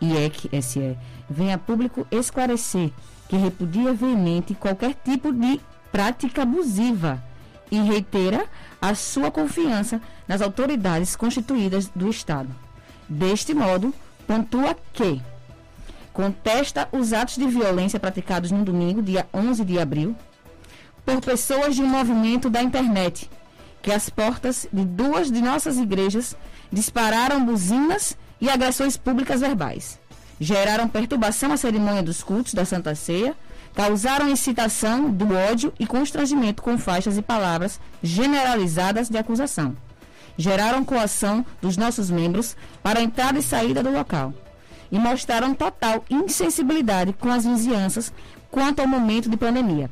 [0.00, 2.90] IEC SE, vem a público esclarecer
[3.28, 7.22] que repudia veemente qualquer tipo de prática abusiva
[7.70, 8.46] e reitera
[8.82, 12.48] a sua confiança nas autoridades constituídas do Estado.
[13.08, 13.94] Deste modo,
[14.26, 15.20] pontua que
[16.12, 20.16] contesta os atos de violência praticados no domingo, dia 11 de abril,
[21.04, 23.30] por pessoas de um movimento da internet,
[23.82, 26.36] que as portas de duas de nossas igrejas
[26.70, 29.98] dispararam buzinas e agressões públicas verbais.
[30.38, 33.36] Geraram perturbação à cerimônia dos cultos da Santa Ceia,
[33.74, 39.76] causaram incitação do ódio e constrangimento com faixas e palavras generalizadas de acusação.
[40.36, 44.32] Geraram coação dos nossos membros para a entrada e saída do local.
[44.90, 48.12] E mostraram total insensibilidade com as vizinhanças
[48.50, 49.90] quanto ao momento de pandemia.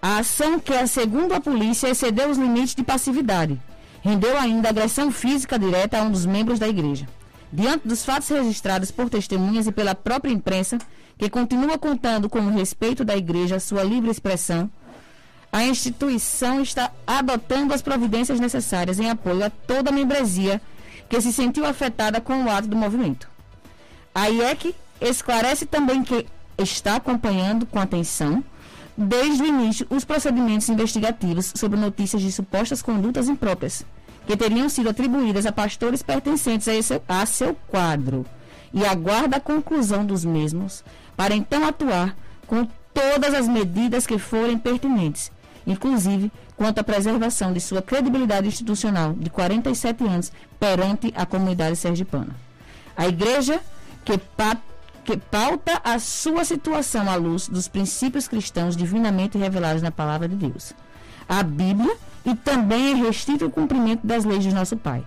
[0.00, 3.60] A ação que, segundo a polícia, excedeu os limites de passividade.
[4.00, 7.06] Rendeu ainda agressão física direta a um dos membros da igreja.
[7.52, 10.78] Diante dos fatos registrados por testemunhas e pela própria imprensa,
[11.18, 14.70] que continua contando com o respeito da igreja à sua livre expressão,
[15.52, 20.60] a instituição está adotando as providências necessárias em apoio a toda a membresia
[21.10, 23.28] que se sentiu afetada com o ato do movimento.
[24.14, 26.26] A IEC esclarece também que
[26.58, 28.44] está acompanhando com atenção,
[28.96, 33.84] desde o início, os procedimentos investigativos sobre notícias de supostas condutas impróprias
[34.26, 38.24] que teriam sido atribuídas a pastores pertencentes a, esse, a seu quadro
[38.72, 40.84] e aguarda a conclusão dos mesmos
[41.16, 45.32] para então atuar com todas as medidas que forem pertinentes,
[45.66, 52.36] inclusive quanto à preservação de sua credibilidade institucional de 47 anos perante a comunidade sergipana.
[52.96, 53.60] A igreja
[54.04, 54.56] que, pa
[55.04, 60.36] que pauta a sua situação à luz dos princípios cristãos divinamente revelados na palavra de
[60.36, 60.72] Deus.
[61.28, 65.04] A Bíblia e também é restrito o cumprimento das leis de nosso Pai.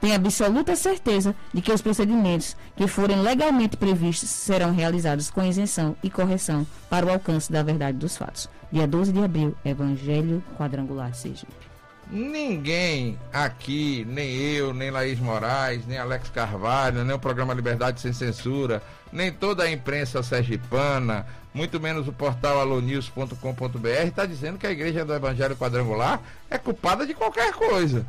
[0.00, 5.94] Tem absoluta certeza de que os procedimentos que forem legalmente previstos serão realizados com isenção
[6.02, 8.48] e correção para o alcance da verdade dos fatos.
[8.72, 11.69] Dia 12 de abril, Evangelho Quadrangular Sergipe.
[12.10, 18.12] Ninguém aqui, nem eu, nem Laís Moraes, nem Alex Carvalho, nem o programa Liberdade Sem
[18.12, 24.72] Censura, nem toda a imprensa sergipana, muito menos o portal alonews.com.br, está dizendo que a
[24.72, 26.20] Igreja do Evangelho Quadrangular
[26.50, 28.04] é culpada de qualquer coisa.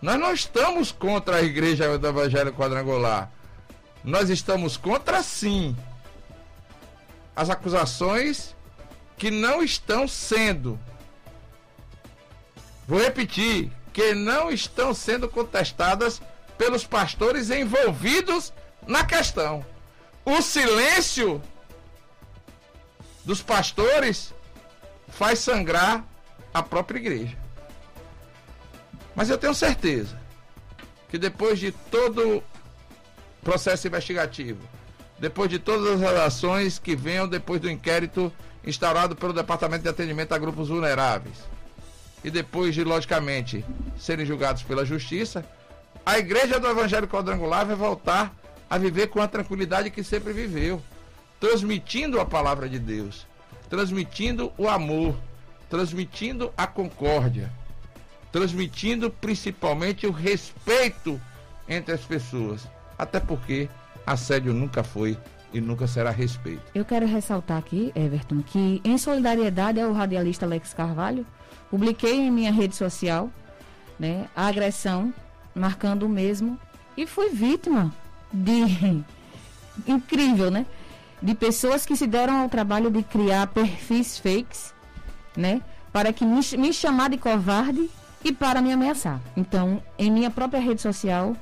[0.00, 3.30] Nós não estamos contra a igreja do Evangelho Quadrangular.
[4.04, 5.74] Nós estamos contra, sim,
[7.34, 8.54] as acusações
[9.16, 10.78] que não estão sendo.
[12.86, 16.20] Vou repetir, que não estão sendo contestadas
[16.58, 18.52] pelos pastores envolvidos
[18.86, 19.64] na questão.
[20.24, 21.40] O silêncio
[23.24, 24.34] dos pastores
[25.08, 26.04] faz sangrar
[26.52, 27.36] a própria igreja.
[29.14, 30.20] Mas eu tenho certeza
[31.08, 32.42] que depois de todo
[33.42, 34.60] processo investigativo,
[35.18, 38.32] depois de todas as ações que venham depois do inquérito
[38.64, 41.38] instaurado pelo Departamento de Atendimento a Grupos Vulneráveis,
[42.24, 43.64] e depois de, logicamente,
[43.98, 45.44] serem julgados pela Justiça,
[46.04, 48.34] a Igreja do Evangelho Quadrangular vai voltar
[48.68, 50.82] a viver com a tranquilidade que sempre viveu,
[51.38, 53.26] transmitindo a palavra de Deus,
[53.68, 55.14] transmitindo o amor,
[55.68, 57.52] transmitindo a concórdia
[58.34, 61.20] transmitindo principalmente o respeito
[61.68, 62.66] entre as pessoas.
[62.98, 63.68] Até porque
[64.04, 65.16] assédio nunca foi
[65.52, 66.64] e nunca será respeito.
[66.74, 71.24] Eu quero ressaltar aqui, Everton, que em solidariedade ao radialista Alex Carvalho,
[71.74, 73.28] publiquei em minha rede social
[73.98, 75.12] né, a agressão,
[75.52, 76.56] marcando o mesmo,
[76.96, 77.92] e fui vítima
[78.32, 79.04] de.
[79.84, 80.66] incrível, né?
[81.20, 84.72] De pessoas que se deram ao trabalho de criar perfis fakes,
[85.36, 85.62] né?
[85.92, 87.90] Para que me, me chamar de covarde
[88.22, 89.20] e para me ameaçar.
[89.36, 91.36] Então, em minha própria rede social,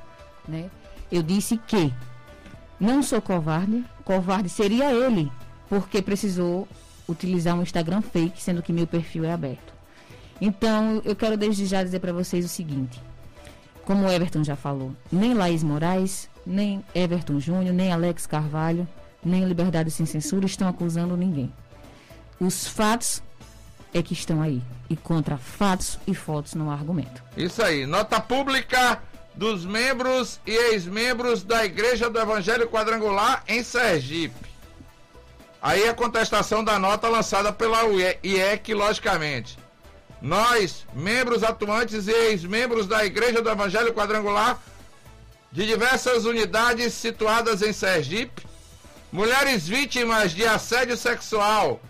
[0.49, 0.71] né,
[1.11, 1.92] eu disse que
[2.81, 5.31] não sou covarde, covarde seria ele,
[5.68, 6.66] porque precisou
[7.07, 9.71] utilizar um Instagram fake, sendo que meu perfil é aberto.
[10.44, 13.00] Então, eu quero desde já dizer para vocês o seguinte:
[13.85, 18.88] como o Everton já falou, nem Laís Moraes, nem Everton Júnior, nem Alex Carvalho,
[19.24, 21.52] nem Liberdade Sem Censura estão acusando ninguém.
[22.40, 23.22] Os fatos
[23.94, 24.61] é que estão aí.
[24.90, 27.22] E contra fatos e fotos não há argumento.
[27.37, 27.87] Isso aí.
[27.87, 29.00] Nota pública
[29.37, 34.50] dos membros e ex-membros da Igreja do Evangelho Quadrangular em Sergipe.
[35.62, 37.85] Aí a contestação da nota lançada pela
[38.24, 39.57] IEC, logicamente.
[40.22, 44.62] Nós, membros atuantes e ex-membros da Igreja do Evangelho Quadrangular,
[45.50, 48.46] de diversas unidades situadas em Sergipe,
[49.11, 51.82] mulheres vítimas de assédio sexual,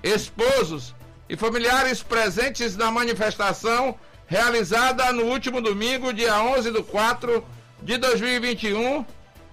[0.00, 0.94] esposos
[1.28, 7.44] e familiares presentes na manifestação realizada no último domingo, dia 11 de 4
[7.82, 9.04] de 2021,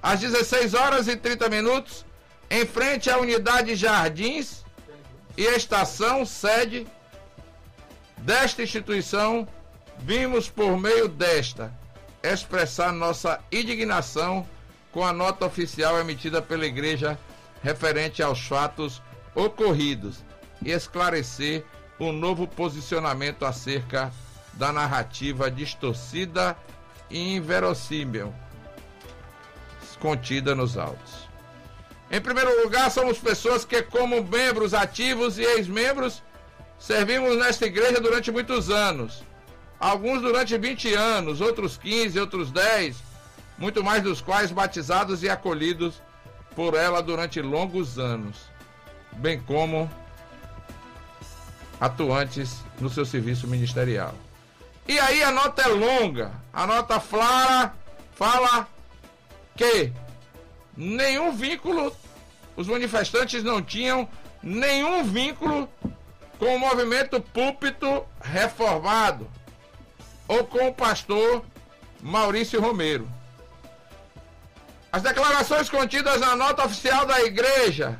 [0.04, 2.06] às 16 horas e 30 minutos,
[2.48, 4.64] em frente à unidade Jardins
[5.36, 6.86] e estação sede
[8.24, 9.48] desta instituição,
[10.00, 11.74] vimos por meio desta
[12.22, 14.48] expressar nossa indignação
[14.92, 17.18] com a nota oficial emitida pela igreja
[17.62, 19.02] referente aos fatos
[19.36, 20.24] ocorridos
[20.62, 21.64] e esclarecer
[21.98, 24.12] o novo posicionamento acerca
[24.54, 26.58] da narrativa distorcida
[27.10, 28.34] e inverossímil
[30.00, 31.30] contida nos autos.
[32.10, 36.24] Em primeiro lugar, somos pessoas que, como membros ativos e ex-membros,
[36.80, 39.24] servimos nesta igreja durante muitos anos.
[39.80, 42.98] Alguns durante 20 anos, outros 15, outros 10,
[43.58, 46.02] muito mais dos quais batizados e acolhidos
[46.56, 48.38] por ela durante longos anos,
[49.14, 49.90] bem como
[51.80, 54.14] atuantes no seu serviço ministerial.
[54.88, 57.74] E aí a nota é longa, a nota fala,
[58.16, 58.68] fala
[59.56, 59.94] que
[60.76, 61.96] nenhum vínculo,
[62.58, 64.10] os manifestantes não tinham
[64.42, 65.70] nenhum vínculo
[66.40, 69.30] com o movimento púlpito reformado
[70.28, 71.44] ou com o pastor
[72.02, 73.08] Maurício Romero.
[74.92, 78.00] As declarações contidas na nota oficial da igreja,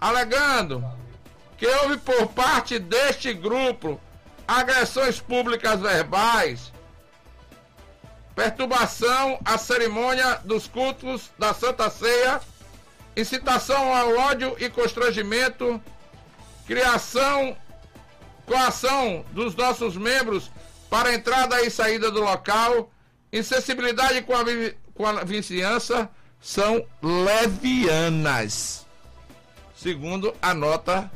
[0.00, 0.82] alegando
[1.58, 4.00] que houve por parte deste grupo
[4.46, 6.72] agressões públicas verbais,
[8.36, 12.40] perturbação à cerimônia dos cultos da Santa Ceia,
[13.16, 15.80] incitação ao ódio e constrangimento,
[16.66, 17.56] criação,
[18.46, 20.50] coação dos nossos membros
[20.90, 22.90] para a entrada e saída do local,
[23.32, 24.44] insensibilidade com a,
[24.94, 26.08] com a vizinhança,
[26.40, 28.86] são levianas,
[29.74, 31.10] segundo a nota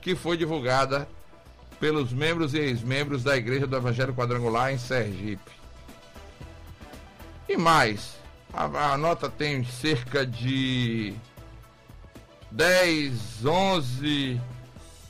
[0.00, 1.08] que foi divulgada
[1.80, 5.50] pelos membros e ex-membros da Igreja do Evangelho Quadrangular em Sergipe.
[7.48, 8.14] E mais,
[8.52, 11.14] a, a, nota tem cerca de
[12.50, 14.40] 10, 11,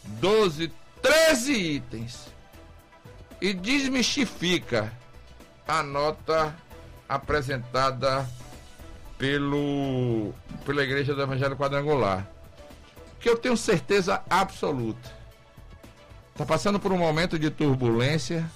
[0.04, 0.72] 12,
[1.08, 2.28] 13 itens
[3.40, 4.92] e desmistifica
[5.66, 6.54] a nota
[7.08, 8.28] apresentada
[9.16, 10.34] pelo,
[10.66, 12.28] pela Igreja do Evangelho Quadrangular
[13.20, 15.16] que eu tenho certeza absoluta.
[16.32, 18.48] Está passando por um momento de turbulência,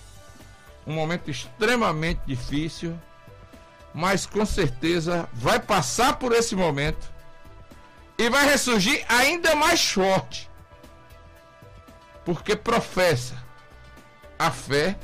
[0.87, 2.99] um momento extremamente difícil,
[3.95, 7.11] mas com certeza vai passar por esse momento
[8.19, 10.49] e vai ressurgir ainda mais forte,
[12.25, 13.37] porque professa
[14.39, 14.97] a fé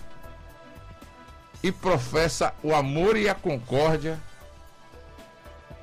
[1.62, 4.18] e professa o amor e a concórdia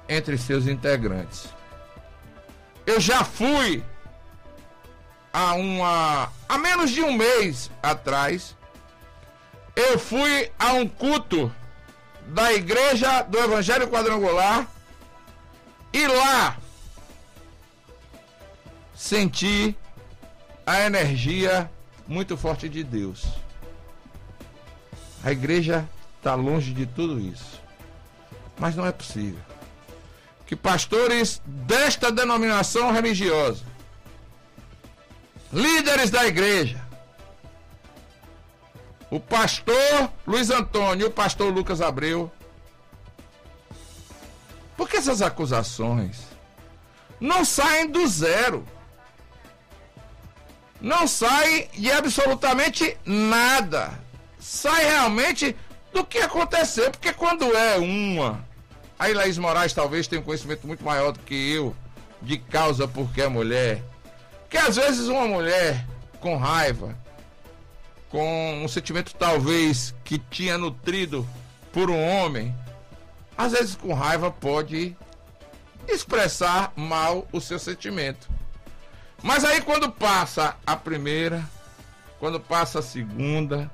[0.07, 1.47] entre seus integrantes.
[2.85, 3.83] Eu já fui
[5.33, 8.55] há uma há menos de um mês atrás.
[9.75, 11.53] Eu fui a um culto
[12.27, 14.65] da igreja do Evangelho Quadrangular
[15.91, 16.57] e lá
[18.95, 19.77] senti
[20.65, 21.69] a energia
[22.07, 23.25] muito forte de Deus.
[25.23, 27.59] A igreja está longe de tudo isso.
[28.57, 29.41] Mas não é possível
[30.45, 33.63] que pastores desta denominação religiosa,
[35.51, 36.79] líderes da igreja,
[39.09, 42.31] o pastor Luiz Antônio e o pastor Lucas Abreu,
[44.77, 46.19] porque essas acusações
[47.19, 48.67] não saem do zero.
[50.81, 53.99] Não saem de absolutamente nada.
[54.39, 55.55] Sai realmente
[55.93, 58.45] do que aconteceu, porque quando é uma
[58.97, 61.75] Aí Laís Moraes talvez tenha um conhecimento muito maior do que eu
[62.21, 63.83] de causa porque é mulher.
[64.49, 65.85] Que às vezes uma mulher
[66.21, 66.97] com raiva,
[68.09, 71.27] com um sentimento talvez que tinha nutrido
[71.73, 72.55] por um homem,
[73.37, 74.95] às vezes com raiva pode
[75.89, 78.29] expressar mal o seu sentimento.
[79.25, 81.43] Mas aí quando passa a primeira,
[82.19, 83.71] quando passa a segunda,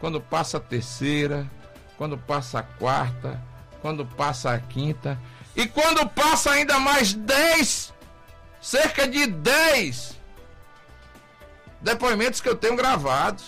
[0.00, 1.46] quando passa a terceira,
[1.98, 3.38] quando passa a quarta,
[3.82, 5.20] quando passa a quinta
[5.54, 7.92] e quando passa ainda mais 10,
[8.62, 10.18] cerca de 10
[11.82, 13.44] depoimentos que eu tenho gravados.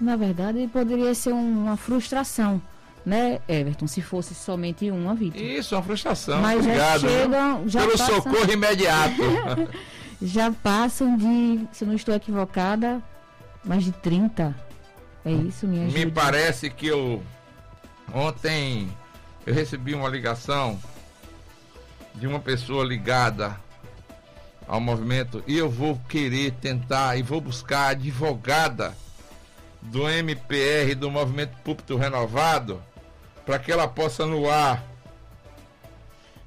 [0.00, 2.62] Na verdade, poderia ser um- uma frustração,
[3.04, 5.42] né, Everton, se fosse somente uma vítima.
[5.44, 6.40] Isso, uma frustração.
[6.40, 7.10] Mas já Obrigado viu?
[7.10, 9.16] chegam- já pelo passam- socorro imediato.
[10.20, 13.02] Já passam de, se não estou equivocada,
[13.64, 14.54] mais de 30.
[15.24, 17.22] É isso, minha Me parece que eu
[18.14, 18.88] ontem
[19.44, 20.78] eu recebi uma ligação
[22.14, 23.58] de uma pessoa ligada
[24.66, 28.96] ao movimento e eu vou querer tentar e vou buscar a advogada
[29.82, 32.82] do MPR do Movimento Púlpito Renovado
[33.44, 34.82] para que ela possa no ar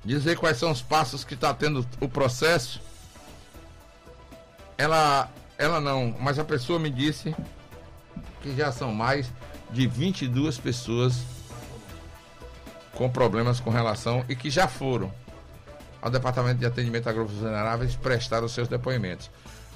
[0.03, 2.81] dizer quais são os passos que está tendo o processo.
[4.79, 7.35] Ela ela não, mas a pessoa me disse
[8.41, 9.29] que já são mais
[9.71, 11.21] de 22 pessoas
[12.95, 15.11] com problemas com relação e que já foram
[16.01, 19.29] ao Departamento de Atendimento a Grupos Vulneráveis prestar os seus depoimentos.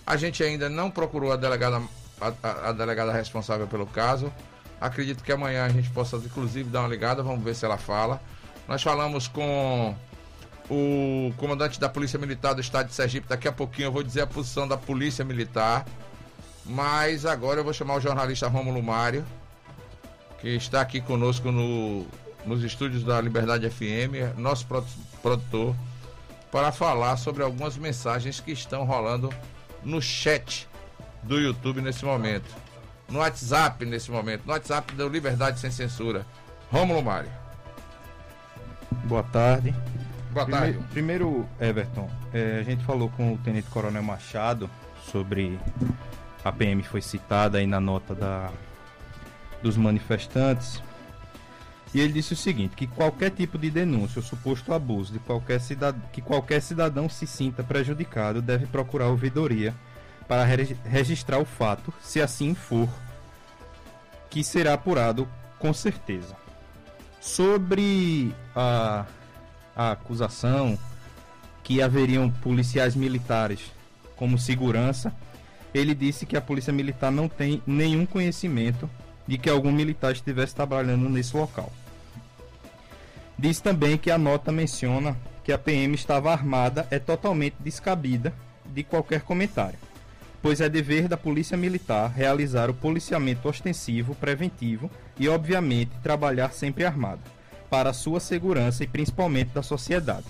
[0.07, 1.81] A gente ainda não procurou a delegada,
[2.21, 4.31] a, a- delegada responsável pelo caso.
[4.79, 8.21] Acredito que amanhã a gente possa, inclusive, dar uma ligada, vamos ver se ela fala.
[8.69, 9.93] Nós falamos com
[10.69, 13.27] o comandante da Polícia Militar do Estado de Sergipe.
[13.27, 15.85] Daqui a pouquinho eu vou dizer a posição da Polícia Militar.
[16.65, 19.25] Mas agora eu vou chamar o jornalista Rômulo Mário,
[20.39, 22.07] que está aqui conosco no,
[22.45, 24.87] nos estúdios da Liberdade FM, nosso produ-
[25.21, 25.75] produtor,
[26.51, 29.29] para falar sobre algumas mensagens que estão rolando
[29.83, 30.67] no chat
[31.21, 32.49] do YouTube nesse momento.
[33.09, 34.43] No WhatsApp nesse momento.
[34.45, 36.25] No WhatsApp do Liberdade Sem Censura.
[36.71, 37.29] Rômulo Mário.
[39.03, 39.75] Boa tarde.
[40.33, 40.87] Boa Primeiro- tarde.
[40.91, 44.69] Primeiro, Everton, eh, a gente falou com o Tenente Coronel Machado
[45.11, 45.59] sobre
[46.43, 48.49] a PM foi citada aí na nota da,
[49.61, 50.81] dos manifestantes.
[51.93, 55.61] E ele disse o seguinte, que qualquer tipo de denúncia ou suposto abuso de qualquer
[55.61, 59.75] cidadão, que qualquer cidadão se sinta prejudicado deve procurar ouvidoria
[60.27, 62.89] para re- registrar o fato, se assim for,
[64.29, 65.27] que será apurado
[65.59, 66.35] com certeza.
[67.21, 69.05] Sobre a,
[69.75, 70.77] a acusação
[71.63, 73.71] que haveriam policiais militares
[74.15, 75.13] como segurança,
[75.73, 78.89] ele disse que a polícia militar não tem nenhum conhecimento
[79.27, 81.71] de que algum militar estivesse trabalhando nesse local.
[83.37, 88.33] Diz também que a nota menciona que a PM estava armada é totalmente descabida
[88.65, 89.77] de qualquer comentário,
[90.41, 96.85] pois é dever da Polícia Militar realizar o policiamento ostensivo preventivo e, obviamente, trabalhar sempre
[96.85, 97.21] armada,
[97.73, 100.27] para a sua segurança e principalmente da sociedade.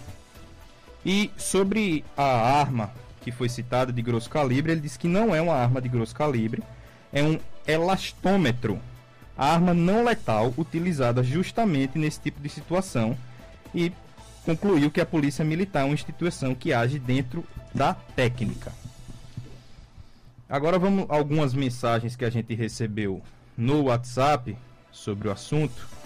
[1.06, 2.90] E sobre a arma
[3.20, 6.16] que foi citada de grosso calibre, ele diz que não é uma arma de grosso
[6.16, 6.64] calibre,
[7.12, 7.38] é um
[7.68, 8.80] elastômetro,
[9.38, 13.18] arma não letal utilizada justamente nesse tipo de situação
[13.76, 13.92] e
[14.46, 17.44] concluiu que a Polícia Militar é uma instituição que age dentro
[17.76, 18.72] da técnica.
[20.48, 23.22] Agora vamos algumas mensagens que a gente recebeu
[23.58, 24.58] no WhatsApp
[24.94, 26.03] sobre o assunto.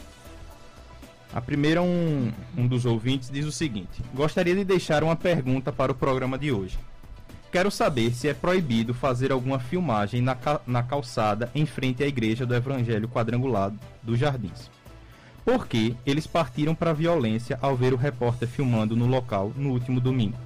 [1.33, 5.91] A primeira, um, um dos ouvintes diz o seguinte: Gostaria de deixar uma pergunta para
[5.91, 6.77] o programa de hoje.
[7.51, 12.07] Quero saber se é proibido fazer alguma filmagem na, ca- na calçada em frente à
[12.07, 13.71] igreja do Evangelho Quadrangular
[14.03, 14.69] dos Jardins.
[15.45, 20.01] Porque eles partiram para a violência ao ver o repórter filmando no local no último
[20.01, 20.37] domingo.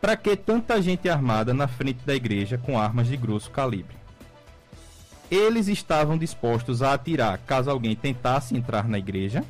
[0.00, 3.99] Para que tanta gente armada na frente da igreja com armas de grosso calibre?
[5.30, 9.44] Eles estavam dispostos a atirar caso alguém tentasse entrar na igreja?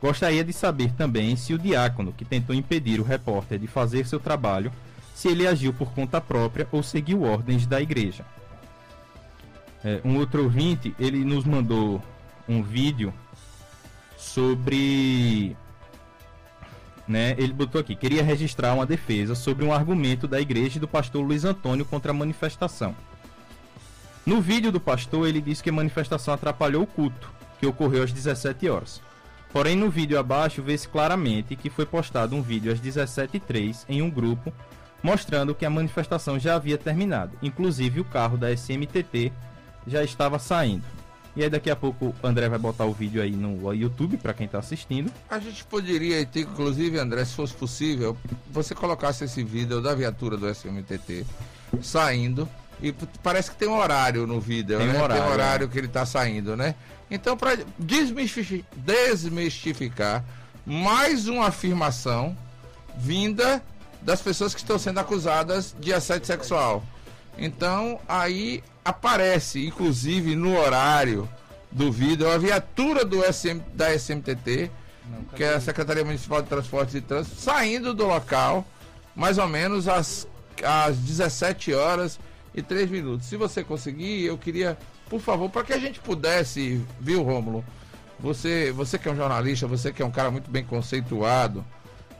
[0.00, 4.18] Gostaria de saber também se o diácono que tentou impedir o repórter de fazer seu
[4.18, 4.72] trabalho,
[5.14, 8.24] se ele agiu por conta própria ou seguiu ordens da igreja.
[9.84, 12.02] É, um outro ouvinte, ele nos mandou
[12.48, 13.12] um vídeo
[14.16, 15.56] sobre
[17.06, 20.88] né, ele botou aqui, queria registrar uma defesa sobre um argumento da igreja e do
[20.88, 22.94] pastor Luiz Antônio contra a manifestação.
[24.24, 28.12] No vídeo do pastor, ele disse que a manifestação atrapalhou o culto, que ocorreu às
[28.12, 29.02] 17 horas.
[29.52, 34.08] Porém, no vídeo abaixo vê-se claramente que foi postado um vídeo às 17h03 em um
[34.08, 34.52] grupo
[35.02, 37.36] mostrando que a manifestação já havia terminado.
[37.42, 39.32] Inclusive, o carro da SMTT
[39.86, 40.84] já estava saindo.
[41.34, 44.34] E aí, daqui a pouco, o André vai botar o vídeo aí no YouTube para
[44.34, 45.10] quem está assistindo.
[45.28, 48.16] A gente poderia ter, inclusive, André, se fosse possível,
[48.50, 51.26] você colocasse esse vídeo da viatura do SMTT
[51.82, 52.48] saindo.
[52.80, 52.92] E
[53.22, 55.02] parece que tem um horário no vídeo, Tem um né?
[55.02, 55.68] horário, tem um horário é.
[55.68, 56.74] que ele está saindo, né?
[57.10, 60.24] Então, para desmistifi- desmistificar
[60.64, 62.36] mais uma afirmação
[62.96, 63.62] vinda
[64.00, 66.82] das pessoas que estão sendo acusadas de assédio sexual.
[67.38, 71.28] Então, aí aparece, inclusive no horário
[71.70, 74.70] do vídeo, a viatura do SM, da SMTT
[75.36, 78.64] que é a Secretaria Municipal de Transportes e Trânsito, saindo do local
[79.16, 80.26] mais ou menos às,
[80.62, 82.18] às 17 horas
[82.54, 83.26] e 3 minutos.
[83.26, 84.76] Se você conseguir, eu queria,
[85.08, 87.64] por favor, para que a gente pudesse, viu, Rômulo?
[88.20, 91.64] Você, você que é um jornalista, você que é um cara muito bem conceituado,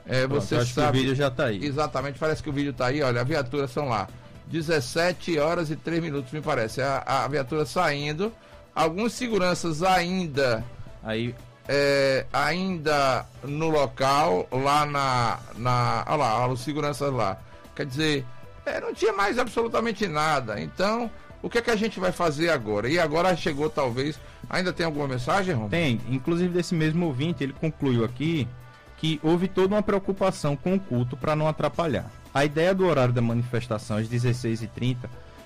[0.06, 0.98] é, Pronto, você acho que sabe.
[0.98, 1.64] o vídeo já tá aí.
[1.64, 4.08] Exatamente, parece que o vídeo tá aí, olha, a viatura são lá.
[4.48, 6.82] 17 horas e 3 minutos, me parece.
[6.82, 8.32] A, a viatura saindo.
[8.74, 10.64] Alguns seguranças ainda.
[11.02, 11.34] Aí.
[11.68, 15.38] É, ainda no local, lá na.
[15.56, 17.38] na olha lá, olha os seguranças lá.
[17.74, 18.26] Quer dizer,
[18.64, 20.60] é, não tinha mais absolutamente nada.
[20.60, 21.10] Então,
[21.42, 22.88] o que é que a gente vai fazer agora?
[22.88, 24.18] E agora chegou, talvez.
[24.48, 25.70] Ainda tem alguma mensagem, Romulo?
[25.70, 28.46] Tem, inclusive desse mesmo ouvinte, ele concluiu aqui
[28.96, 32.08] que houve toda uma preocupação com o culto para não atrapalhar.
[32.32, 34.96] A ideia do horário da manifestação às 16h30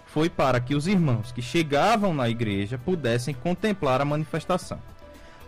[0.06, 4.78] foi para que os irmãos que chegavam na igreja pudessem contemplar a manifestação.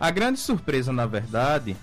[0.01, 1.77] A grande surpresa, na verdade,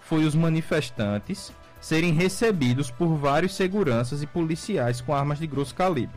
[0.00, 1.52] foi os manifestantes
[1.84, 6.16] serem recebidos por vários seguranças e policiais com armas de grosso calibre.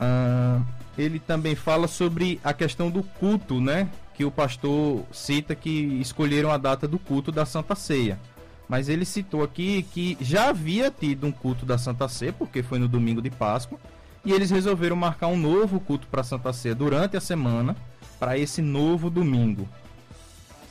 [0.00, 0.62] Ah,
[0.96, 3.90] ele também fala sobre a questão do culto, né?
[4.14, 8.18] Que o pastor cita que escolheram a data do culto da Santa Ceia.
[8.66, 12.78] Mas ele citou aqui que já havia tido um culto da Santa Ceia, porque foi
[12.78, 13.78] no domingo de Páscoa,
[14.24, 17.76] e eles resolveram marcar um novo culto para Santa Ceia durante a semana,
[18.18, 19.68] para esse novo domingo.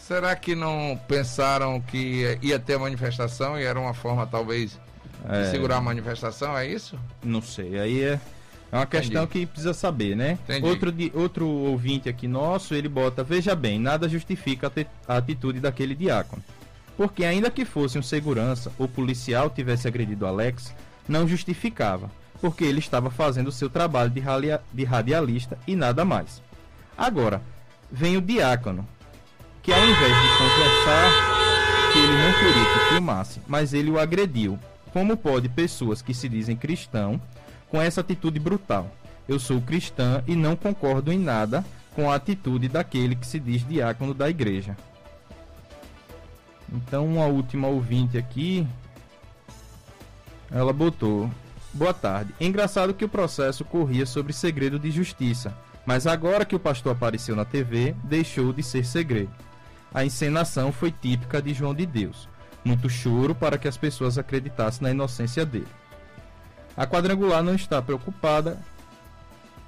[0.05, 4.77] Será que não pensaram que ia ter manifestação e era uma forma, talvez,
[5.29, 5.43] É.
[5.43, 6.57] de segurar a manifestação?
[6.57, 6.99] É isso?
[7.23, 8.19] Não sei, aí é,
[8.69, 10.37] é uma questão que precisa saber, né?
[10.43, 10.67] Entendi.
[10.67, 14.67] Outro, de, outro ouvinte aqui nosso, ele bota, veja bem, nada justifica
[15.07, 16.43] a, a atitude daquele diácono.
[16.97, 20.73] Porque ainda que fosse um segurança ou policial tivesse agredido Alex,
[21.07, 26.03] não justificava, porque ele estava fazendo o seu trabalho de, ralia- de radialista e nada
[26.03, 26.41] mais.
[26.97, 27.41] Agora,
[27.89, 28.85] vem o diácono,
[29.63, 31.11] que ao invés de conversar
[31.93, 34.59] que ele não queria que filmasse, mas ele o agrediu.
[34.91, 37.19] Como pode pessoas que se dizem cristão
[37.69, 38.91] com essa atitude brutal?
[39.27, 41.63] Eu sou cristã e não concordo em nada
[41.95, 44.75] com a atitude daquele que se diz diácono da igreja.
[46.71, 48.67] Então, uma última ouvinte aqui.
[50.51, 51.31] Ela botou:
[51.73, 52.35] Boa tarde.
[52.39, 55.55] Engraçado que o processo corria sobre segredo de justiça,
[55.85, 59.31] mas agora que o pastor apareceu na TV, deixou de ser segredo.
[59.93, 62.27] A encenação foi típica de João de Deus.
[62.65, 65.67] Muito choro para que as pessoas acreditassem na inocência dele.
[66.75, 68.57] A quadrangular não está preocupada,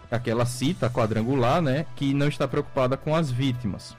[0.09, 3.95] aquela cita quadrangular, né, que não está preocupada com as vítimas.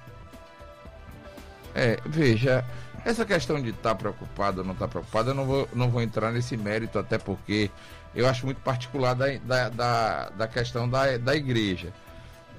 [1.74, 2.64] É, veja,
[3.04, 6.32] essa questão de estar preocupado ou não estar preocupado, eu não vou, não vou entrar
[6.32, 7.70] nesse mérito, até porque
[8.14, 11.92] eu acho muito particular da, da, da, da questão da, da igreja.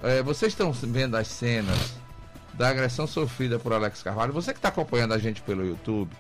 [0.01, 1.97] É, vocês estão vendo as cenas
[2.57, 6.11] da agressão sofrida por Alex Carvalho, você que está acompanhando a gente pelo YouTube,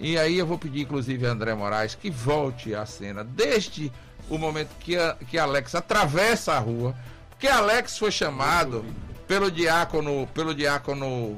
[0.00, 3.92] e aí eu vou pedir, inclusive, a André Moraes que volte a cena desde
[4.28, 6.94] o momento que, a, que Alex atravessa a rua,
[7.30, 8.84] porque Alex foi chamado
[9.28, 11.36] pelo diácono, pelo diácono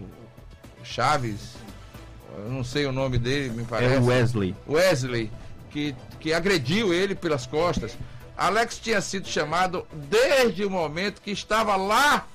[0.83, 1.57] Chaves,
[2.39, 3.95] eu não sei o nome dele, me parece.
[3.95, 4.55] É Wesley.
[4.69, 5.31] Wesley,
[5.71, 7.97] que, que agrediu ele pelas costas.
[8.37, 12.27] Alex tinha sido chamado desde o momento que estava lá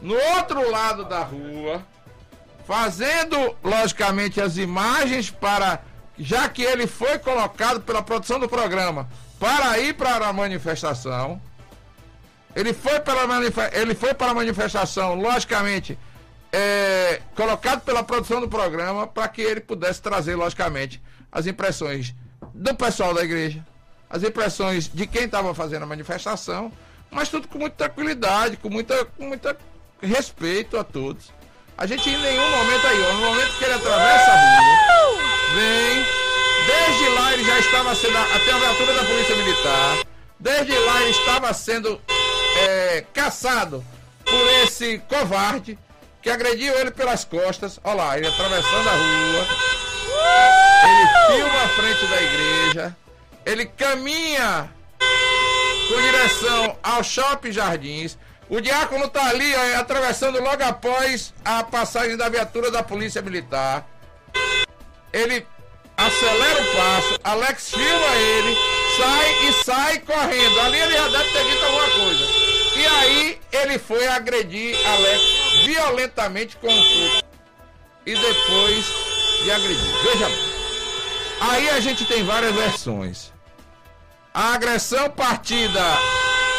[0.00, 1.82] no outro lado da rua,
[2.66, 5.80] fazendo, logicamente, as imagens para.
[6.16, 11.40] Já que ele foi colocado pela produção do programa para ir para a manifestação.
[12.54, 13.22] Ele foi, pela
[13.72, 15.98] ele foi para a manifestação, logicamente,
[16.52, 22.14] é, colocado pela produção do programa para que ele pudesse trazer, logicamente, as impressões
[22.54, 23.64] do pessoal da igreja,
[24.08, 26.70] as impressões de quem estava fazendo a manifestação,
[27.10, 29.56] mas tudo com muita tranquilidade, com muita, com muita
[30.04, 31.32] respeito a todos.
[31.76, 35.18] A gente em nenhum momento aí, ó, no momento que ele atravessa a rua,
[35.54, 36.06] vem,
[36.66, 39.98] desde lá ele já estava sendo, até a viatura da Polícia Militar,
[40.38, 42.00] desde lá ele estava sendo
[42.56, 43.84] é, caçado
[44.24, 45.78] por esse covarde
[46.22, 47.78] que agrediu ele pelas costas.
[47.84, 49.46] Olha lá, ele atravessando a rua.
[50.84, 52.96] Ele filma a frente da igreja.
[53.44, 54.70] Ele caminha
[55.88, 58.16] com direção ao Shopping Jardins.
[58.48, 63.86] O diácono tá ali, ó, atravessando logo após a passagem da viatura da Polícia Militar.
[65.12, 65.46] Ele
[65.96, 68.56] acelera o passo, Alex filma ele,
[68.96, 70.60] sai e sai correndo.
[70.60, 72.24] Ali ele já deve ter dito alguma coisa.
[72.76, 75.22] E aí ele foi agredir Alex
[75.64, 77.24] violentamente com um soco.
[78.04, 78.86] E depois
[79.42, 80.02] de agredir.
[80.02, 80.54] Veja bem.
[81.40, 83.32] Aí a gente tem várias versões.
[84.32, 85.80] A agressão partida.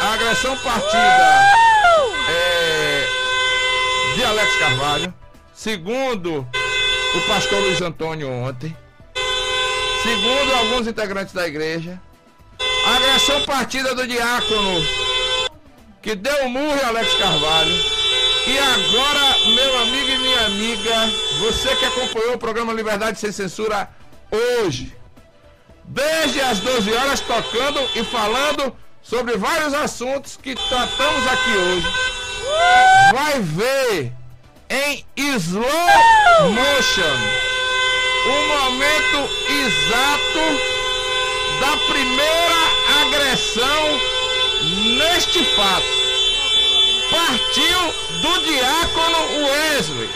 [0.01, 1.64] A agressão partida é,
[4.16, 5.13] de Alex Carvalho.
[5.53, 6.47] Segundo
[7.16, 8.76] o pastor Luiz Antônio ontem.
[10.01, 11.99] Segundo alguns integrantes da igreja,
[12.88, 14.86] a agressão partida do diácono
[16.01, 17.76] que deu um murro em Alex Carvalho.
[18.47, 23.89] E agora, meu amigo e minha amiga, você que acompanhou o programa Liberdade Sem Censura
[24.32, 24.95] hoje,
[25.84, 31.88] desde as 12 horas tocando e falando sobre vários assuntos que tratamos aqui hoje,
[33.14, 34.12] vai ver
[34.70, 35.64] em slow
[36.51, 37.45] motion
[38.26, 40.45] o momento exato
[41.62, 42.62] da primeira
[43.01, 44.16] agressão
[44.97, 45.86] neste fato.
[47.12, 50.10] Partiu do diácono Wesley,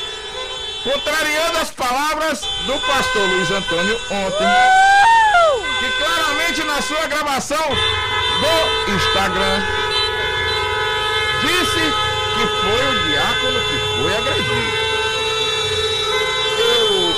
[0.84, 4.48] contrariando as palavras do pastor Luiz Antônio ontem,
[5.80, 7.70] que claramente na sua gravação
[8.40, 9.62] do Instagram
[11.42, 11.68] disse
[14.10, 14.89] foi agredido.
[16.60, 17.14] Eu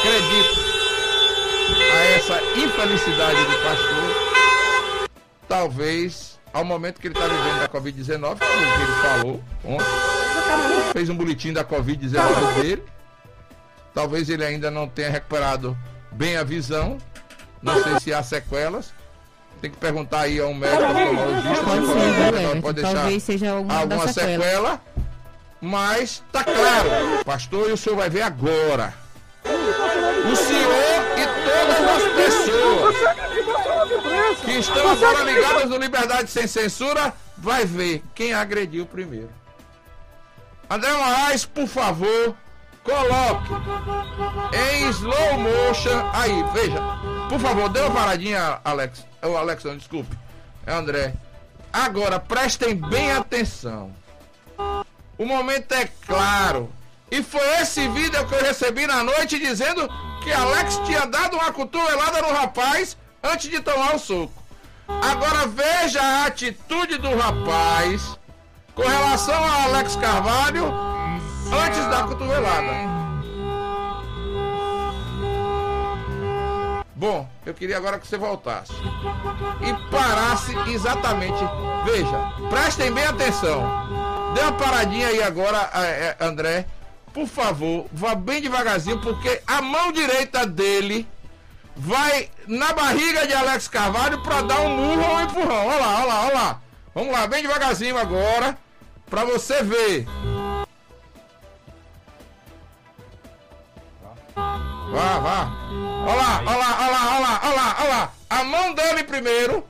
[0.00, 0.60] acredito
[1.92, 5.10] a essa infelicidade do pastor,
[5.48, 11.16] talvez ao momento que ele está vivendo da Covid-19, que ele falou ontem, fez um
[11.16, 12.82] boletim da Covid-19 dele.
[13.92, 15.76] Talvez ele ainda não tenha recuperado
[16.12, 16.98] bem a visão.
[17.62, 18.92] Não sei se há sequelas.
[19.60, 21.64] Tem que perguntar aí a um médico oftalmologista.
[21.64, 24.44] Pode pode deixar Talvez seja alguma, alguma sequela.
[24.44, 24.80] sequela.
[25.64, 28.92] Mas tá claro, pastor, e o senhor vai ver agora.
[30.30, 32.96] O senhor e todas as pessoas
[34.44, 39.30] que estão agora ligadas no Liberdade Sem Censura vai ver quem agrediu primeiro.
[40.68, 42.36] André Moraes, por favor,
[42.82, 43.54] coloque
[44.52, 46.82] em slow motion aí, veja.
[47.30, 49.06] Por favor, dê uma paradinha, Alex.
[49.22, 50.14] O Alex, não, desculpe.
[50.66, 51.14] É André.
[51.72, 54.03] Agora, prestem bem atenção.
[55.18, 56.70] O momento é claro.
[57.10, 59.88] E foi esse vídeo que eu recebi na noite dizendo
[60.22, 64.42] que Alex tinha dado uma cotovelada no rapaz antes de tomar o soco.
[64.88, 68.18] Agora veja a atitude do rapaz
[68.74, 70.66] com relação a Alex Carvalho
[71.52, 72.93] antes da cotovelada.
[77.04, 78.72] Bom, eu queria agora que você voltasse
[79.60, 81.36] e parasse exatamente.
[81.84, 83.62] Veja, prestem bem atenção.
[84.32, 86.64] Dê uma paradinha aí agora, eh, eh, André.
[87.12, 91.06] Por favor, vá bem devagarzinho, porque a mão direita dele
[91.76, 95.66] vai na barriga de Alex Carvalho para dar um murro ou um empurrão.
[95.66, 96.60] Olha lá, olha lá, olha lá.
[96.94, 98.56] Vamos lá, bem devagarzinho agora,
[99.10, 100.06] para você ver.
[104.94, 105.48] Vá, vá.
[106.06, 108.10] Olha lá, olha lá, olha lá, olha lá, olha lá.
[108.30, 109.64] A mão dele primeiro.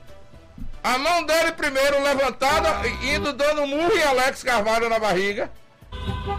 [0.83, 5.49] A mão dele primeiro levantada, indo dando um murro em Alex Carvalho na barriga.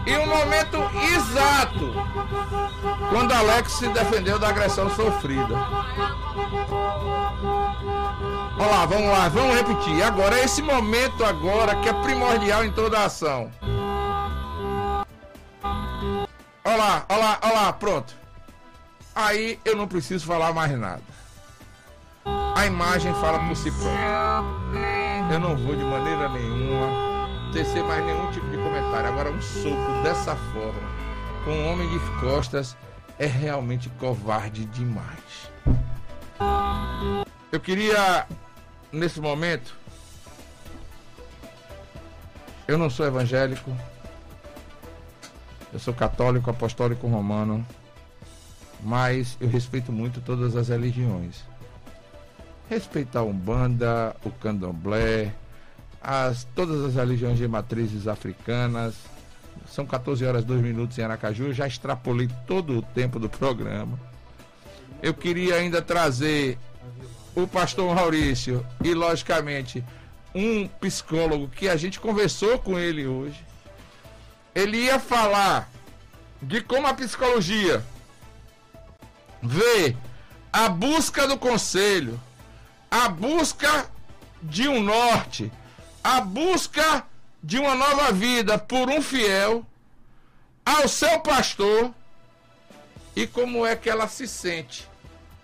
[0.05, 0.77] E o momento
[1.13, 1.93] exato
[3.09, 5.53] quando Alex se defendeu da agressão sofrida.
[8.57, 10.01] Olha lá, vamos lá, vamos repetir.
[10.01, 13.51] Agora, esse momento agora que é primordial em toda a ação.
[16.63, 18.26] Olha lá, olha lá, olha lá, pronto.
[19.19, 21.01] Aí eu não preciso falar mais nada.
[22.55, 25.33] A imagem fala por si própria.
[25.33, 27.17] Eu não vou de maneira nenhuma
[27.51, 29.09] tecer mais nenhum tipo de comentário.
[29.09, 30.87] Agora, um soco dessa forma,
[31.43, 32.77] com um homem de costas,
[33.17, 35.49] é realmente covarde demais.
[37.51, 38.27] Eu queria,
[38.91, 39.75] nesse momento,
[42.67, 43.75] eu não sou evangélico,
[45.73, 47.65] eu sou católico, apostólico romano,
[48.83, 51.43] mas eu respeito muito todas as religiões.
[52.69, 55.33] Respeito a Umbanda, o Candomblé,
[56.01, 58.95] as, todas as religiões de matrizes africanas.
[59.67, 61.53] São 14 horas 2 minutos em Aracaju.
[61.53, 63.99] Já extrapolei todo o tempo do programa.
[65.01, 66.57] Eu queria ainda trazer
[67.35, 69.83] o pastor Maurício e, logicamente,
[70.33, 73.39] um psicólogo que a gente conversou com ele hoje.
[74.53, 75.69] Ele ia falar
[76.41, 77.83] de como a psicologia
[79.41, 79.95] vê
[80.51, 82.19] a busca do conselho,
[82.89, 83.89] a busca
[84.41, 85.51] de um norte,
[86.03, 87.05] a busca
[87.43, 89.65] de uma nova vida por um fiel
[90.65, 91.93] ao seu pastor
[93.15, 94.87] e como é que ela se sente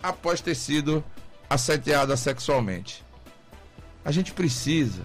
[0.02, 1.04] após ter sido
[1.50, 3.04] assediada sexualmente.
[4.04, 5.02] A gente precisa,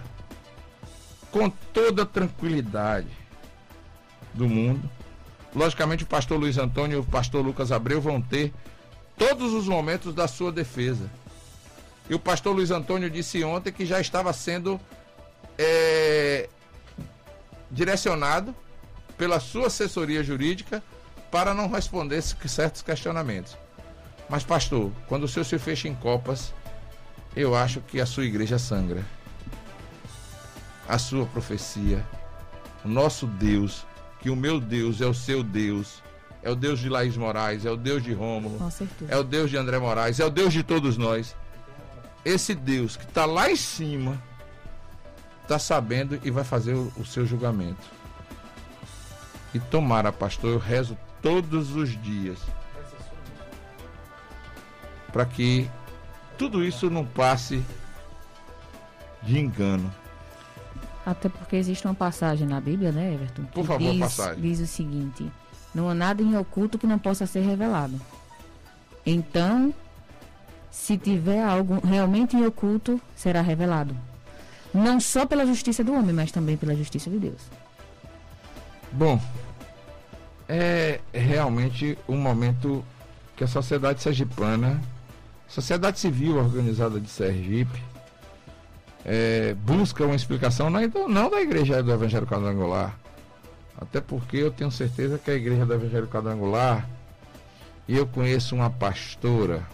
[1.31, 3.07] com toda tranquilidade
[4.33, 4.89] do mundo,
[5.55, 8.53] logicamente o pastor Luiz Antônio e o pastor Lucas Abreu vão ter
[9.19, 11.11] todos os momentos da sua defesa.
[12.09, 14.79] E o pastor Luiz Antônio disse ontem que já estava sendo
[15.57, 16.49] é,
[17.69, 18.55] direcionado
[19.17, 20.81] pela sua assessoria jurídica
[21.29, 23.55] para não responder certos questionamentos.
[24.29, 26.53] Mas, pastor, quando o senhor se fecha em copas,
[27.35, 29.03] eu acho que a sua igreja sangra.
[30.87, 32.03] A sua profecia,
[32.83, 33.85] o nosso Deus,
[34.21, 36.01] que o meu Deus é o seu Deus,
[36.41, 38.57] é o Deus de Laís Moraes, é o Deus de Rômulo,
[39.07, 41.35] é o Deus de André Moraes, é o Deus de todos nós.
[42.23, 44.21] Esse Deus que está lá em cima,
[45.43, 47.99] está sabendo e vai fazer o, o seu julgamento.
[49.53, 52.39] E tomara, pastor, eu rezo todos os dias
[55.11, 55.69] para que
[56.37, 57.63] tudo isso não passe
[59.23, 59.91] de engano.
[61.05, 63.43] Até porque existe uma passagem na Bíblia, né, Everton?
[63.45, 64.41] Por favor, diz, passagem.
[64.41, 65.31] Diz o seguinte:
[65.73, 67.99] Não há nada em oculto que não possa ser revelado.
[69.05, 69.73] Então,
[70.71, 73.95] se tiver algo realmente em oculto, será revelado.
[74.73, 77.41] Não só pela justiça do homem, mas também pela justiça de Deus.
[78.91, 79.19] Bom,
[80.47, 82.83] é realmente um momento
[83.35, 84.81] que a sociedade sergipana,
[85.47, 87.81] sociedade civil organizada de Sergipe,
[89.05, 92.97] é, busca uma explicação não, então, não da igreja do Evangelho Quadrangular,
[93.79, 96.87] até porque eu tenho certeza que a igreja do Evangelho Quadrangular,
[97.87, 99.65] e eu conheço uma pastora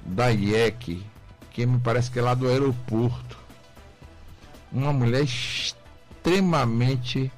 [0.00, 1.04] da IEC,
[1.50, 3.38] que me parece que é lá do aeroporto,
[4.72, 7.30] uma mulher extremamente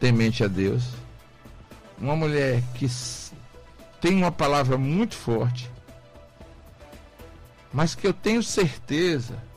[0.00, 0.90] temente a Deus,
[1.98, 2.86] uma mulher que
[4.00, 5.70] tem uma palavra muito forte,
[7.72, 9.49] mas que eu tenho certeza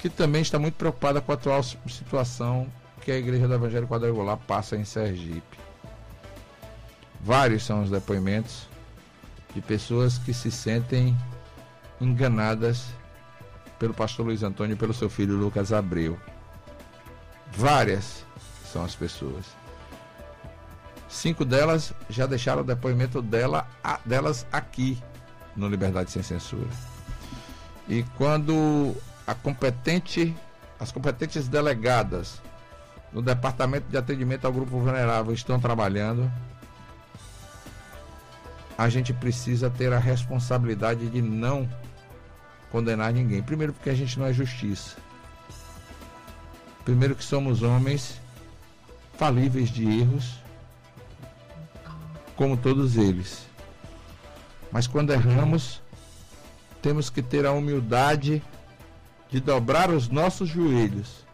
[0.00, 2.66] que também está muito preocupada com a atual si- situação
[3.02, 5.58] que a Igreja do Evangelho Quadrangular passa em Sergipe.
[7.20, 8.66] Vários são os depoimentos
[9.54, 11.16] de pessoas que se sentem
[12.00, 12.86] enganadas
[13.78, 16.18] pelo pastor Luiz Antônio e pelo seu filho Lucas Abreu.
[17.52, 18.24] Várias
[18.72, 19.44] são as pessoas.
[21.08, 25.02] Cinco delas já deixaram o depoimento dela, a- delas aqui
[25.56, 26.68] no Liberdade Sem Censura.
[27.88, 28.94] E quando
[29.30, 30.36] a competente,
[30.80, 32.42] as competentes delegadas
[33.12, 36.28] no Departamento de Atendimento ao Grupo Vulnerável estão trabalhando,
[38.76, 41.68] a gente precisa ter a responsabilidade de não
[42.72, 43.40] condenar ninguém.
[43.40, 44.96] Primeiro, porque a gente não é justiça.
[46.84, 48.20] Primeiro, que somos homens
[49.16, 50.40] falíveis de erros,
[52.34, 53.46] como todos eles.
[54.72, 55.80] Mas quando erramos,
[56.82, 58.42] temos que ter a humildade
[59.30, 61.24] de dobrar os nossos joelhos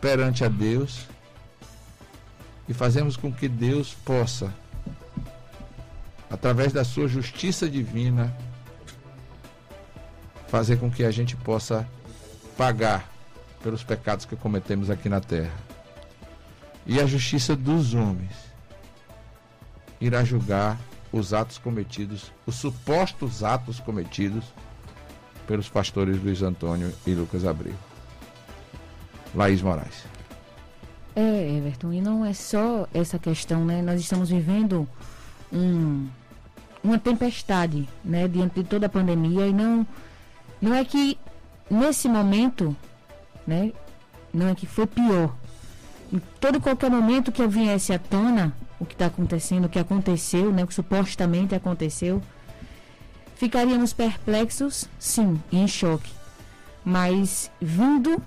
[0.00, 1.06] perante a Deus
[2.68, 4.52] e fazermos com que Deus possa,
[6.30, 8.34] através da sua justiça divina,
[10.48, 11.88] fazer com que a gente possa
[12.56, 13.10] pagar
[13.62, 15.54] pelos pecados que cometemos aqui na terra.
[16.86, 18.32] E a justiça dos homens
[20.00, 20.78] irá julgar
[21.12, 24.44] os atos cometidos, os supostos atos cometidos
[25.46, 27.74] pelos pastores Luiz Antônio e Lucas Abreu.
[29.34, 30.04] Laís Moraes.
[31.16, 33.82] É, Everton, e não é só essa questão, né?
[33.82, 34.88] Nós estamos vivendo
[35.52, 36.08] um,
[36.82, 38.26] uma tempestade, né?
[38.26, 39.86] Diante de toda a pandemia e não,
[40.60, 41.18] não é que
[41.70, 42.76] nesse momento,
[43.46, 43.72] né?
[44.32, 45.34] Não é que foi pior.
[46.12, 49.78] Em todo qualquer momento que eu viesse à tona o que está acontecendo, o que
[49.78, 50.64] aconteceu, né?
[50.64, 52.22] O que supostamente aconteceu,
[53.36, 56.12] ficaríamos perplexos, sim, em choque.
[56.84, 58.22] Mas vindo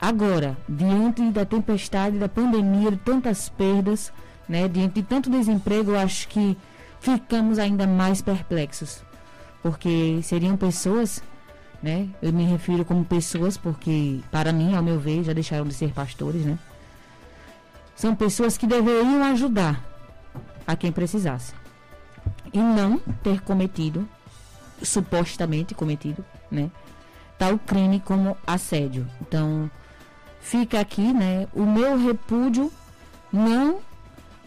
[0.00, 4.12] agora, diante da tempestade, da pandemia, de tantas perdas,
[4.48, 6.56] né, diante de tanto desemprego, eu acho que
[7.00, 9.02] ficamos ainda mais perplexos.
[9.62, 11.22] Porque seriam pessoas,
[11.82, 12.08] né?
[12.22, 15.92] Eu me refiro como pessoas porque, para mim, ao meu ver, já deixaram de ser
[15.92, 16.58] pastores, né?
[17.94, 19.84] São pessoas que deveriam ajudar
[20.66, 21.52] a quem precisasse.
[22.52, 24.08] E não ter cometido,
[24.82, 26.70] supostamente cometido, né?
[27.38, 29.06] Tal crime como assédio.
[29.20, 29.70] Então,
[30.40, 32.72] fica aqui, né, o meu repúdio,
[33.32, 33.80] não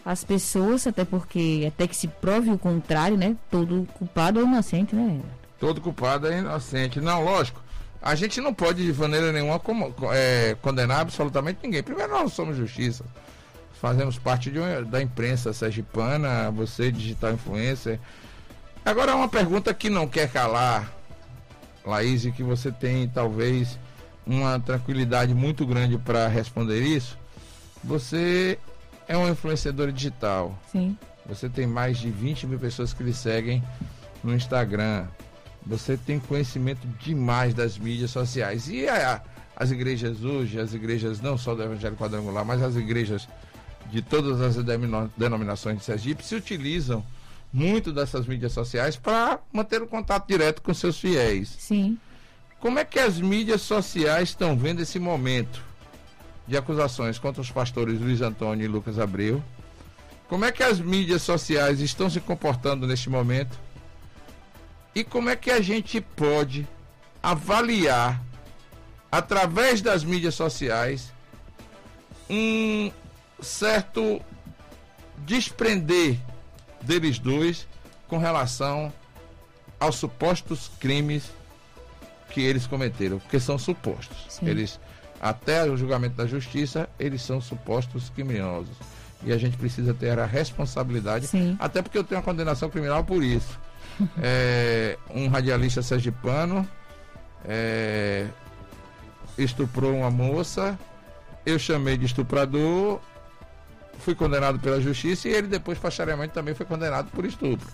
[0.04, 3.36] às pessoas, até porque até que se prove o contrário, né?
[3.50, 5.20] Todo culpado é inocente, né?
[5.58, 7.00] Todo culpado é inocente.
[7.00, 7.62] Não, lógico.
[8.02, 11.82] A gente não pode de maneira nenhuma como, é, condenar absolutamente ninguém.
[11.82, 13.02] Primeiro, nós somos justiça.
[13.80, 17.98] Fazemos parte de da imprensa sergipana, você, digital influencer.
[18.84, 20.92] Agora, uma pergunta que não quer calar,
[21.84, 23.78] Laís, e que você tem talvez
[24.26, 27.18] uma tranquilidade muito grande para responder isso.
[27.82, 28.58] Você
[29.08, 30.58] é um influenciador digital.
[30.70, 30.96] Sim.
[31.26, 33.62] Você tem mais de 20 mil pessoas que lhe seguem
[34.22, 35.06] no Instagram.
[35.66, 38.68] Você tem conhecimento demais das mídias sociais.
[38.68, 39.22] E a,
[39.56, 43.26] as igrejas hoje, as igrejas não só do Evangelho Quadrangular, mas as igrejas
[43.90, 44.56] de todas as
[45.16, 47.04] denominações de Sergipe se utilizam
[47.54, 51.54] muito dessas mídias sociais para manter o contato direto com seus fiéis.
[51.56, 51.96] Sim.
[52.58, 55.62] Como é que as mídias sociais estão vendo esse momento
[56.48, 59.40] de acusações contra os pastores Luiz Antônio e Lucas Abreu?
[60.28, 63.56] Como é que as mídias sociais estão se comportando neste momento?
[64.92, 66.66] E como é que a gente pode
[67.22, 68.20] avaliar,
[69.12, 71.12] através das mídias sociais,
[72.28, 72.90] um
[73.40, 74.20] certo
[75.18, 76.18] desprender
[76.84, 77.66] deles dois
[78.08, 78.92] com relação
[79.80, 81.30] aos supostos crimes
[82.30, 84.16] que eles cometeram, porque são supostos.
[84.28, 84.48] Sim.
[84.48, 84.80] Eles
[85.20, 88.76] até o julgamento da justiça, eles são supostos criminosos.
[89.22, 91.56] E a gente precisa ter a responsabilidade, Sim.
[91.58, 93.58] até porque eu tenho uma condenação criminal por isso.
[94.22, 96.68] é, um radialista sergipano
[97.44, 98.26] é,
[99.38, 100.78] estuprou uma moça,
[101.46, 103.00] eu chamei de estuprador,
[104.04, 107.66] fui condenado pela justiça e ele depois, posteriormente, também foi condenado por estupro.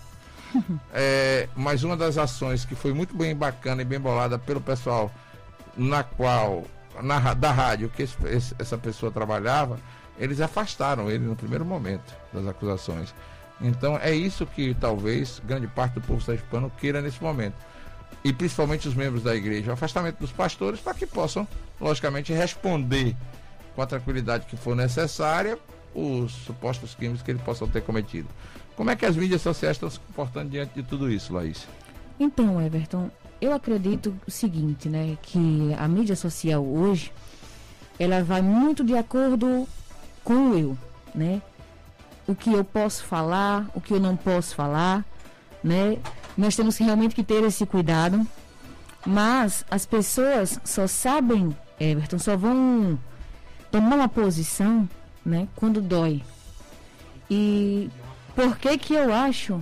[0.93, 5.11] é, mas uma das ações que foi muito bem bacana e bem bolada pelo pessoal
[5.77, 6.65] na qual
[7.01, 9.77] na, da rádio que esse, esse, essa pessoa trabalhava,
[10.17, 13.13] eles afastaram ele no primeiro momento das acusações.
[13.61, 17.55] Então é isso que talvez grande parte do povo sergipano queira nesse momento.
[18.23, 21.47] E principalmente os membros da igreja, o afastamento dos pastores para que possam,
[21.79, 23.15] logicamente, responder
[23.75, 25.57] com a tranquilidade que for necessária
[25.93, 28.27] os supostos crimes que eles possam ter cometido.
[28.75, 31.67] Como é que as mídias sociais estão se comportando diante de tudo isso, Laís?
[32.19, 37.11] Então, Everton, eu acredito o seguinte, né, que a mídia social hoje
[37.99, 39.67] ela vai muito de acordo
[40.23, 40.77] com eu,
[41.13, 41.41] né?
[42.27, 45.05] O que eu posso falar, o que eu não posso falar,
[45.63, 45.97] né?
[46.37, 48.25] Nós temos realmente que ter esse cuidado.
[49.05, 52.99] Mas as pessoas só sabem, Everton, só vão
[53.71, 54.87] tomar uma posição,
[55.25, 56.21] né, quando dói.
[57.29, 57.89] E
[58.35, 59.61] por que que eu acho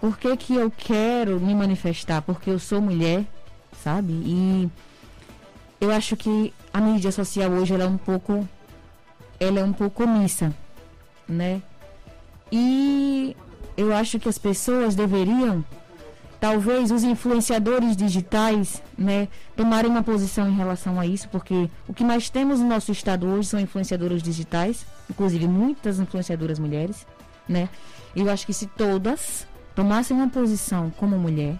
[0.00, 2.22] por que, que eu quero me manifestar?
[2.22, 3.24] Porque eu sou mulher,
[3.82, 4.12] sabe?
[4.12, 4.70] E
[5.80, 8.48] eu acho que a mídia social hoje ela é um pouco
[9.40, 10.54] ela é um pouco omissa,
[11.28, 11.60] né?
[12.50, 13.36] E
[13.76, 15.64] eu acho que as pessoas deveriam
[16.40, 22.04] talvez os influenciadores digitais, né, tomarem uma posição em relação a isso, porque o que
[22.04, 27.06] mais temos no nosso estado hoje são influenciadoras digitais, inclusive muitas influenciadoras mulheres,
[27.48, 27.68] né?
[28.14, 31.58] Eu acho que se todas tomassem uma posição como mulher,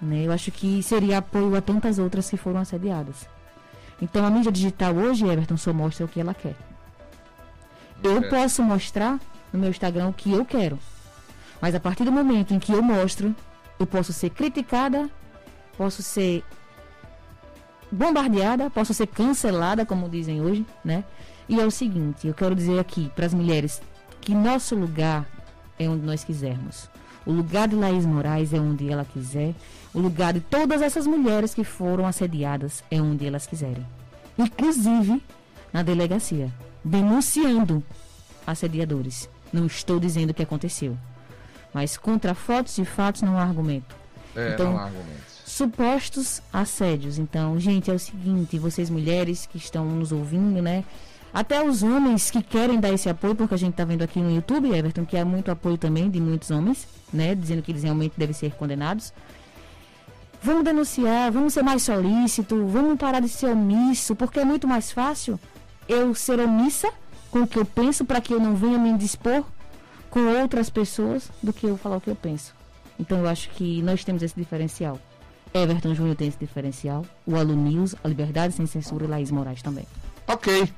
[0.00, 3.28] né, eu acho que seria apoio a tantas outras que foram assediadas.
[4.00, 6.54] Então a mídia digital hoje, Everton, só mostra o que ela quer.
[8.02, 8.28] Eu é.
[8.28, 9.18] posso mostrar
[9.52, 10.78] no meu Instagram o que eu quero.
[11.60, 13.34] Mas a partir do momento em que eu mostro,
[13.78, 15.08] eu posso ser criticada,
[15.76, 16.44] posso ser
[17.90, 21.04] bombardeada, posso ser cancelada, como dizem hoje, né?
[21.48, 23.80] E é o seguinte, eu quero dizer aqui para as mulheres
[24.20, 25.26] que nosso lugar
[25.78, 26.90] é onde nós quisermos.
[27.24, 29.54] O lugar de Laís Moraes é onde ela quiser.
[29.92, 33.86] O lugar de todas essas mulheres que foram assediadas é onde elas quiserem.
[34.36, 35.22] Inclusive
[35.72, 36.52] na delegacia,
[36.84, 37.82] denunciando
[38.46, 39.28] assediadores.
[39.52, 40.96] Não estou dizendo o que aconteceu.
[41.72, 43.94] Mas contra fotos e fatos não há argumento.
[44.34, 45.42] É, então, não há argumentos.
[45.44, 47.18] Supostos assédios.
[47.18, 50.84] Então, gente, é o seguinte, vocês mulheres que estão nos ouvindo, né?
[51.32, 54.30] Até os homens que querem dar esse apoio, porque a gente está vendo aqui no
[54.30, 57.34] YouTube, Everton, que há muito apoio também de muitos homens, né?
[57.34, 59.12] Dizendo que eles realmente devem ser condenados.
[60.42, 64.92] Vamos denunciar, vamos ser mais solícitos, vamos parar de ser omisso, porque é muito mais
[64.92, 65.38] fácil
[65.88, 66.88] eu ser omissa
[67.30, 69.44] com o que eu penso para que eu não venha me dispor
[70.10, 72.54] com outras pessoas do que eu falar o que eu penso.
[72.98, 74.98] Então eu acho que nós temos esse diferencial.
[75.54, 77.54] Everton Júnior tem esse diferencial, o Alu
[78.02, 79.86] a Liberdade Sem Censura e Laís Moraes também.
[80.26, 80.70] Ok.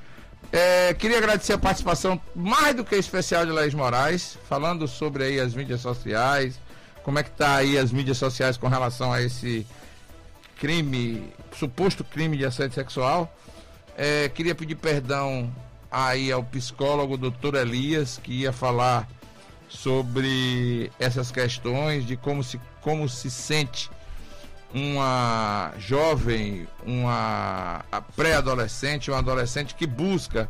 [0.51, 5.39] É, queria agradecer a participação mais do que especial de Laís Moraes, falando sobre aí
[5.39, 6.59] as mídias sociais,
[7.03, 9.65] como é que tá aí as mídias sociais com relação a esse
[10.59, 13.33] crime, suposto crime de assédio sexual.
[13.97, 15.53] É, queria pedir perdão
[15.89, 19.07] aí ao psicólogo doutor Elias, que ia falar
[19.71, 23.89] sobre essas questões de como se, como se sente
[24.73, 27.83] uma jovem, uma
[28.15, 30.49] pré-adolescente, um adolescente que busca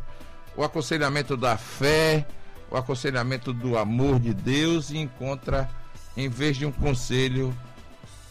[0.56, 2.26] o aconselhamento da fé,
[2.70, 5.68] o aconselhamento do amor de Deus e encontra,
[6.16, 7.56] em vez de um conselho,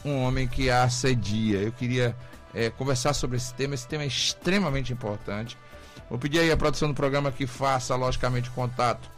[0.03, 1.59] um homem que a assedia.
[1.59, 2.15] Eu queria
[2.53, 5.57] é, conversar sobre esse tema, esse tema é extremamente importante.
[6.09, 9.09] Vou pedir aí a produção do programa que faça, logicamente, contato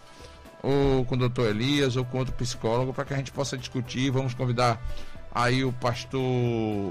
[0.63, 4.09] ou com o doutor Elias ou com outro psicólogo para que a gente possa discutir.
[4.09, 4.81] Vamos convidar
[5.35, 6.21] aí o pastor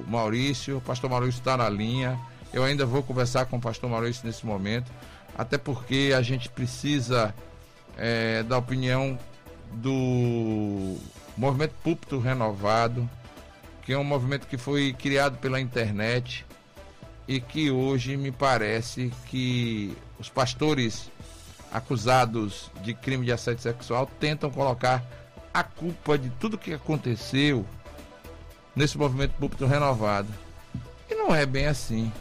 [0.07, 2.19] Maurício, o pastor Maurício está na linha,
[2.53, 4.93] Eu ainda vou conversar com o pastor Maurício nesse momento,
[5.35, 7.35] até porque a gente precisa
[7.97, 9.19] é, da opinião
[9.73, 10.99] do
[11.35, 13.09] movimento Púlpito Renovado,
[13.83, 16.45] que é um movimento que foi criado pela internet
[17.27, 21.11] e que hoje me parece que os pastores
[21.73, 25.03] acusados de crime de assédio sexual tentam colocar
[25.53, 27.65] a culpa de tudo que aconteceu
[28.75, 30.29] nesse movimento público renovado.
[31.11, 32.13] E não é bem assim.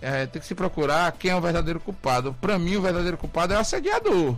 [0.00, 2.34] É, tem que se procurar quem é o verdadeiro culpado.
[2.40, 4.36] Para mim, o verdadeiro culpado é o assediador.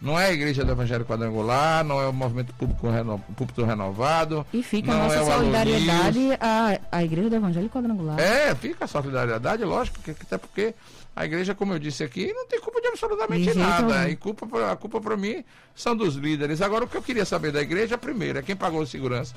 [0.00, 4.46] Não é a Igreja do Evangelho Quadrangular, não é o Movimento Público, Reno, Público Renovado.
[4.52, 8.18] E fica a nossa é solidariedade à, à Igreja do Evangelho Quadrangular.
[8.18, 10.72] É, fica a solidariedade, lógico, que, até porque
[11.18, 14.08] a igreja, como eu disse aqui, não tem culpa de absolutamente de nada.
[14.08, 15.44] E culpa, a culpa para mim
[15.74, 16.62] são dos líderes.
[16.62, 19.34] Agora, o que eu queria saber da igreja, primeiro, é quem pagou os seguranças.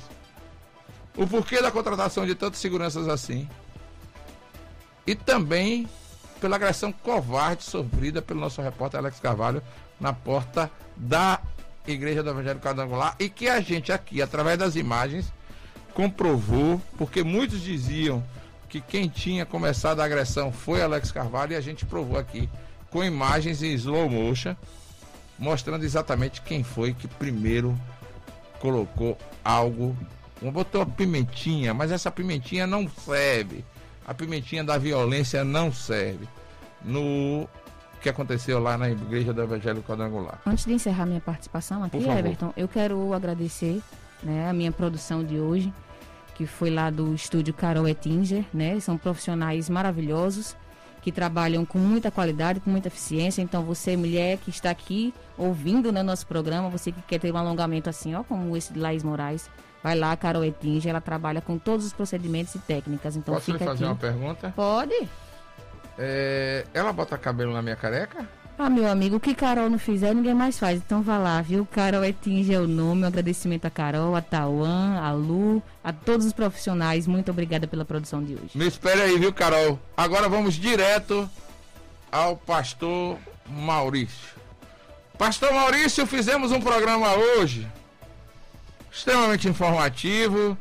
[1.17, 3.49] O porquê da contratação de tantas seguranças assim.
[5.07, 5.89] E também
[6.39, 9.63] pela agressão covarde sofrida pelo nosso repórter Alex Carvalho
[9.99, 11.41] na porta da
[11.87, 15.33] Igreja do Evangelho Quadrangular e que a gente aqui, através das imagens,
[15.95, 18.23] comprovou, porque muitos diziam
[18.71, 22.49] que quem tinha começado a agressão foi Alex Carvalho e a gente provou aqui
[22.89, 24.55] com imagens em slow motion,
[25.37, 27.77] mostrando exatamente quem foi que primeiro
[28.61, 29.93] colocou algo,
[30.41, 33.65] botou a pimentinha, mas essa pimentinha não serve.
[34.07, 36.25] A pimentinha da violência não serve.
[36.81, 37.49] No
[38.01, 40.39] que aconteceu lá na igreja do Evangelho Quadrangular.
[40.45, 43.81] Antes de encerrar minha participação aqui, Everton, eu quero agradecer
[44.23, 45.71] né, a minha produção de hoje,
[46.41, 48.79] que foi lá do estúdio Carol Ettinger, né?
[48.79, 50.55] São profissionais maravilhosos
[50.99, 53.43] que trabalham com muita qualidade, com muita eficiência.
[53.43, 57.37] Então, você, mulher que está aqui ouvindo né, nosso programa, você que quer ter um
[57.37, 59.51] alongamento assim, ó, como esse de Laís Moraes,
[59.83, 63.15] vai lá, Carol Ettinger, ela trabalha com todos os procedimentos e técnicas.
[63.15, 63.83] Então, Posso lhe fazer aqui.
[63.83, 64.51] uma pergunta?
[64.55, 65.07] Pode.
[65.99, 68.27] É, ela bota cabelo na minha careca?
[68.57, 70.77] Ah, meu amigo, o que Carol não fizer, ninguém mais faz.
[70.77, 71.65] Então vá lá, viu?
[71.65, 73.03] Carol Etinge é o nome.
[73.03, 77.07] Um agradecimento a Carol, a Tauan, a Lu, a todos os profissionais.
[77.07, 78.51] Muito obrigada pela produção de hoje.
[78.55, 79.79] Me espere aí, viu, Carol?
[79.97, 81.27] Agora vamos direto
[82.11, 83.17] ao pastor
[83.49, 84.39] Maurício.
[85.17, 87.67] Pastor Maurício, fizemos um programa hoje
[88.91, 90.57] extremamente informativo.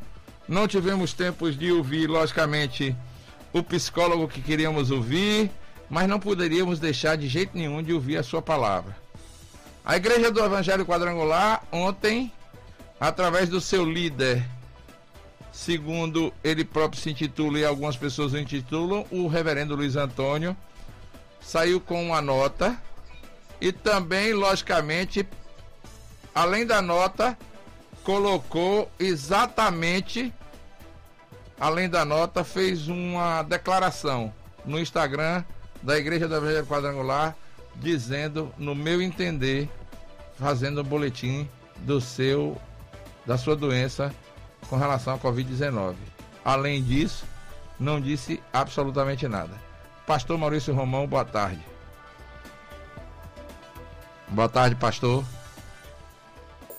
[0.48, 2.94] Não tivemos tempos de ouvir, logicamente,
[3.52, 5.50] o psicólogo que queríamos ouvir,
[5.90, 8.96] mas não poderíamos deixar de jeito nenhum de ouvir a sua palavra.
[9.84, 12.32] A Igreja do Evangelho Quadrangular, ontem,
[13.00, 14.46] através do seu líder,
[15.52, 20.56] segundo ele próprio se intitula e algumas pessoas o intitulam, o reverendo Luiz Antônio,
[21.40, 22.80] saiu com uma nota
[23.60, 25.26] e também, logicamente,
[26.32, 27.36] além da nota,
[28.04, 30.32] colocou exatamente
[31.60, 34.32] além da nota, fez uma declaração
[34.64, 35.44] no Instagram
[35.82, 37.36] da Igreja da Evangelho Quadrangular,
[37.76, 39.68] dizendo, no meu entender,
[40.38, 42.56] fazendo um boletim do seu
[43.26, 44.14] da sua doença
[44.68, 45.94] com relação à Covid-19.
[46.44, 47.24] Além disso,
[47.78, 49.52] não disse absolutamente nada.
[50.06, 51.64] Pastor Maurício Romão, boa tarde.
[54.28, 55.24] Boa tarde, pastor.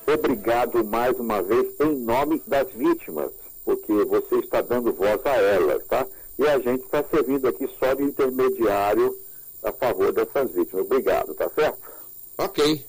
[0.08, 3.32] Obrigado mais uma vez em nome das vítimas
[3.64, 6.06] porque você está dando voz a elas, tá?
[6.42, 9.16] E a gente está servindo aqui só de intermediário
[9.62, 10.88] a favor dessas vítimas.
[10.88, 11.80] Obrigado, tá certo?
[12.36, 12.84] Ok.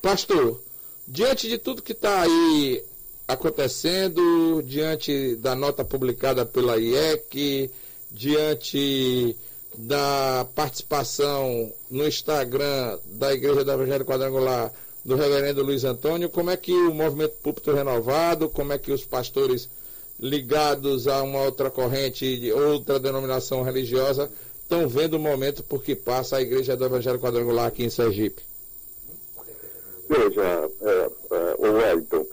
[0.00, 0.58] Pastor,
[1.06, 2.82] diante de tudo que está aí
[3.28, 7.70] acontecendo, diante da nota publicada pela IEC,
[8.10, 9.36] diante
[9.74, 14.72] da participação no Instagram da Igreja da Evangelho Quadrangular
[15.04, 19.04] do reverendo Luiz Antônio, como é que o movimento púlpito renovado, como é que os
[19.04, 19.68] pastores
[20.22, 24.30] ligados a uma outra corrente, de outra denominação religiosa,
[24.62, 28.40] estão vendo o momento por que passa a Igreja do Evangelho Quadrangular aqui em Sergipe?
[30.08, 32.24] Veja, é, é, o Wellington,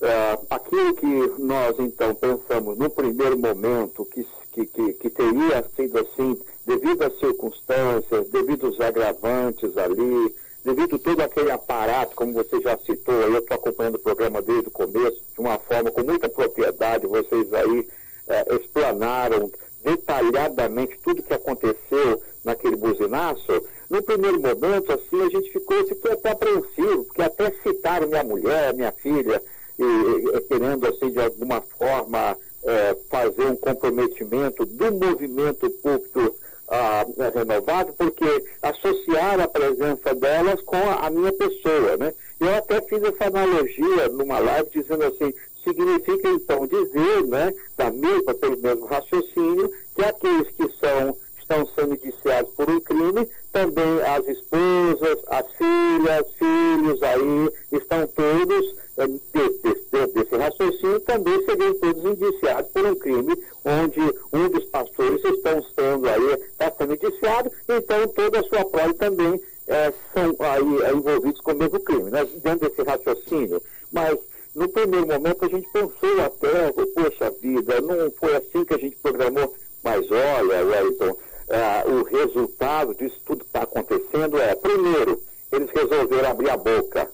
[0.00, 5.98] é, aquilo que nós então pensamos no primeiro momento que, que, que, que teria sido
[6.00, 10.34] assim, devido às circunstâncias, devido aos agravantes ali,
[10.64, 14.72] devido todo aquele aparato, como você já citou, eu estou acompanhando o programa desde o
[14.72, 17.88] começo, de uma forma com muita propriedade, vocês aí
[18.28, 19.50] é, explanaram
[19.82, 26.30] detalhadamente tudo que aconteceu naquele buzinaço, no primeiro momento, assim, a gente ficou, ficou até
[26.30, 29.42] apreensivo, porque até citaram minha mulher, minha filha,
[29.78, 36.34] e, e, querendo, assim, de alguma forma, é, fazer um comprometimento do movimento público
[36.72, 37.04] ah,
[37.34, 42.14] renovado, porque associaram a presença delas com a, a, minha pessoa, né?
[42.40, 48.32] Eu até fiz essa analogia numa live dizendo assim, significa então dizer, né, da mesma,
[48.34, 54.26] pelo mesmo raciocínio, que aqueles que são, estão sendo indiciados por um crime, também as
[54.26, 62.84] esposas, as filhas, filhos aí, estão todos, desse, desse raciocínio, também seriam todos indiciados por
[62.84, 64.00] um crime onde
[64.32, 69.40] um dos pastores estão sendo aí, está sendo indiciado, então toda a sua prole também
[69.66, 72.24] é, são aí é, envolvidos com o mesmo crime, né?
[72.42, 73.62] dentro desse raciocínio.
[73.90, 74.18] Mas
[74.54, 78.96] no primeiro momento a gente pensou até, poxa vida, não foi assim que a gente
[78.96, 81.16] programou, mas olha, Wellington,
[81.48, 85.20] é, o resultado disso tudo que está acontecendo é, primeiro,
[85.50, 87.10] eles resolveram abrir a boca,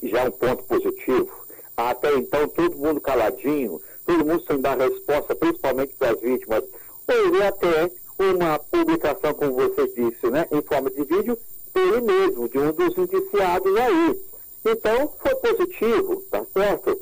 [0.00, 1.30] que já é um ponto positivo.
[1.76, 6.64] Até então, todo mundo caladinho, todo mundo sem dar resposta, principalmente para as vítimas.
[7.06, 11.38] Houve até uma publicação, como você disse, né, em forma de vídeo,
[11.74, 14.20] dele mesmo, de um dos indiciados aí.
[14.64, 16.98] Então, foi positivo, tá certo?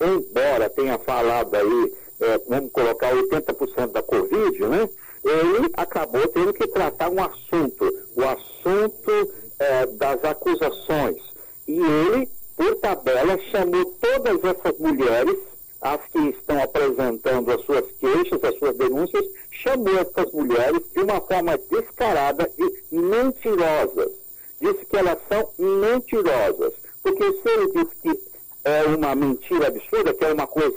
[0.00, 4.88] Embora tenha falado aí, é, vamos colocar 80% da Covid, né?
[5.24, 7.84] Ele acabou tendo que tratar um assunto,
[8.16, 11.31] o assunto é, das acusações.
[11.66, 15.38] E ele, por tabela, chamou todas essas mulheres
[15.82, 21.20] as que estão apresentando as suas queixas, as suas denúncias, chamou essas mulheres de uma
[21.20, 24.12] forma descarada de mentirosas.
[24.60, 26.72] Disse que elas são mentirosas.
[27.02, 28.32] Porque se ele diz que
[28.64, 30.71] é uma mentira absurda, que é uma coisa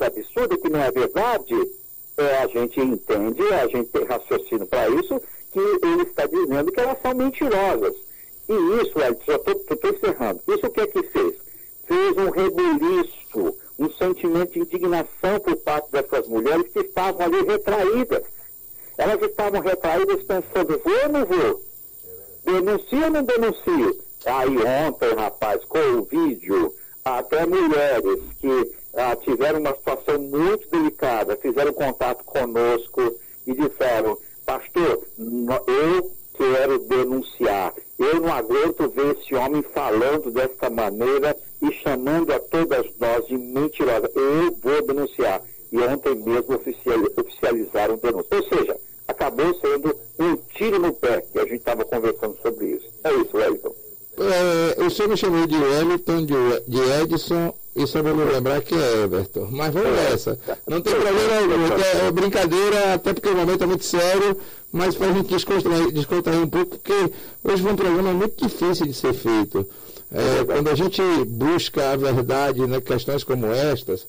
[55.16, 56.36] me chamou de Wellington, de,
[56.68, 59.48] de Edson, e só vou me lembrar que é Everton.
[59.50, 60.38] Mas vamos nessa.
[60.68, 62.06] Não tem problema algum.
[62.06, 64.38] É brincadeira, até porque o momento é muito sério,
[64.72, 67.14] mas para a gente descontrair, descontrair um pouco, porque
[67.44, 69.66] hoje foi um programa muito difícil de ser feito.
[70.12, 74.06] É, quando a gente busca a verdade, né, questões como estas,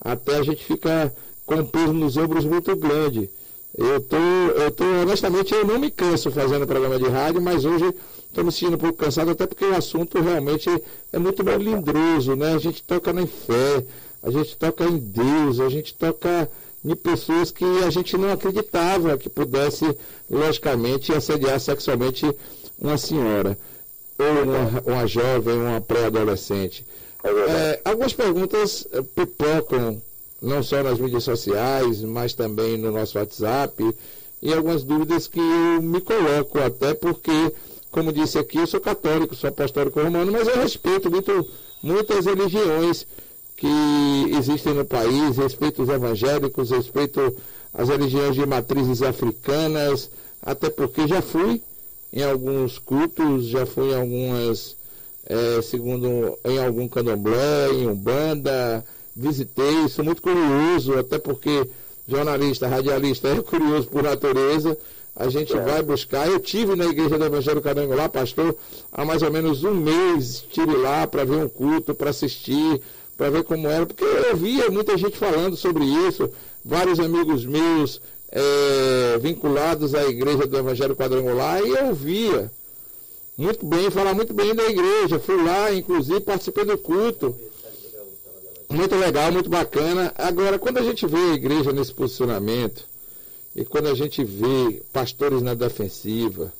[0.00, 3.28] até a gente fica com um peso nos ombros muito grande.
[3.76, 7.94] Eu tô, eu tô, honestamente, eu não me canso fazendo programa de rádio, mas hoje
[8.36, 10.68] estou me sentindo um pouco cansado, até porque o assunto realmente
[11.12, 12.54] é muito melindroso, né?
[12.54, 13.84] A gente toca na fé,
[14.22, 16.48] a gente toca em Deus, a gente toca
[16.84, 19.84] em pessoas que a gente não acreditava que pudesse,
[20.30, 22.30] logicamente, assediar sexualmente
[22.78, 23.58] uma senhora,
[24.18, 26.86] ou uma, uma jovem, uma pré-adolescente.
[27.24, 30.00] É, algumas perguntas eh, pipocam,
[30.40, 33.82] não só nas mídias sociais, mas também no nosso WhatsApp,
[34.42, 37.52] e algumas dúvidas que eu me coloco, até porque
[37.96, 41.48] como disse aqui, eu sou católico, sou apostólico romano, mas eu respeito muito,
[41.82, 43.06] muitas religiões
[43.56, 43.66] que
[44.36, 47.34] existem no país, respeito os evangélicos, respeito
[47.72, 50.10] as religiões de matrizes africanas,
[50.42, 51.62] até porque já fui
[52.12, 54.76] em alguns cultos, já fui em algumas,
[55.26, 58.84] é, segundo, em algum candomblé, em Umbanda,
[59.16, 61.66] visitei, sou muito curioso, até porque
[62.06, 64.76] jornalista, radialista é curioso por natureza,
[65.16, 65.60] a gente é.
[65.60, 66.28] vai buscar.
[66.28, 68.54] Eu tive na igreja do Evangelho Carangular, pastor,
[68.92, 72.82] há mais ou menos um mês, estive lá para ver um culto, para assistir,
[73.16, 76.30] para ver como era, porque eu via muita gente falando sobre isso,
[76.62, 82.52] vários amigos meus é, vinculados à igreja do Evangelho Quadrangular, e eu via
[83.38, 85.18] muito bem, falar muito bem da igreja.
[85.18, 87.36] Fui lá, inclusive, participei do culto.
[88.68, 90.12] Muito legal, muito bacana.
[90.16, 92.84] Agora, quando a gente vê a igreja nesse posicionamento,
[93.56, 96.52] e quando a gente vê pastores na defensiva,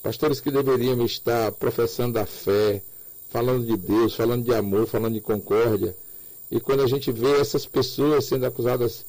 [0.00, 2.80] pastores que deveriam estar professando a fé,
[3.28, 5.96] falando de Deus, falando de amor, falando de concórdia,
[6.48, 9.04] e quando a gente vê essas pessoas sendo acusadas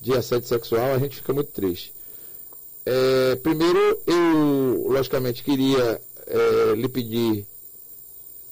[0.00, 1.92] de assédio sexual, a gente fica muito triste.
[2.86, 7.46] É, primeiro, eu, logicamente, queria é, lhe pedir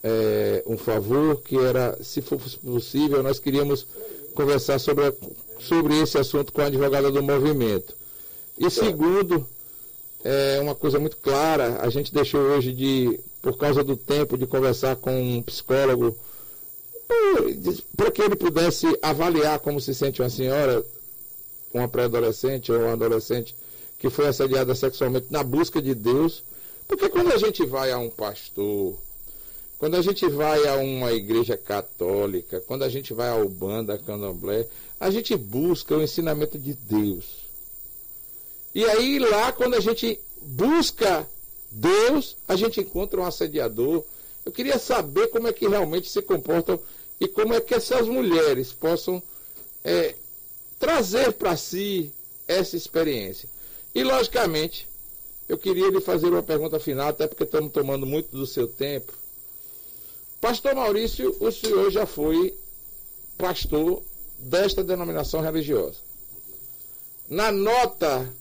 [0.03, 3.87] é, um favor, que era, se fosse possível, nós queríamos
[4.35, 5.15] conversar sobre, a,
[5.59, 7.97] sobre esse assunto com a advogada do movimento.
[8.59, 9.49] E segundo,
[10.25, 14.47] é uma coisa muito clara, a gente deixou hoje de, por causa do tempo, de
[14.47, 16.17] conversar com um psicólogo
[17.97, 20.85] para que ele pudesse avaliar como se sente uma senhora,
[21.73, 23.55] uma pré-adolescente ou um adolescente
[23.99, 26.43] que foi assediada sexualmente na busca de Deus.
[26.87, 28.95] Porque quando a gente vai a um pastor,
[29.79, 34.67] quando a gente vai a uma igreja católica, quando a gente vai ao banda, candomblé,
[34.99, 37.38] a gente busca o ensinamento de Deus.
[38.79, 41.29] E aí lá, quando a gente busca
[41.69, 44.05] Deus, a gente encontra um assediador.
[44.47, 46.79] Eu queria saber como é que realmente se comportam
[47.19, 49.21] e como é que essas mulheres possam
[49.83, 50.15] é,
[50.79, 52.13] trazer para si
[52.47, 53.49] essa experiência.
[53.93, 54.87] E, logicamente,
[55.49, 59.13] eu queria lhe fazer uma pergunta final, até porque estamos tomando muito do seu tempo.
[60.41, 62.57] Pastor Maurício, o senhor já foi
[63.37, 64.05] pastor
[64.39, 65.97] desta denominação religiosa.
[67.29, 68.33] Na nota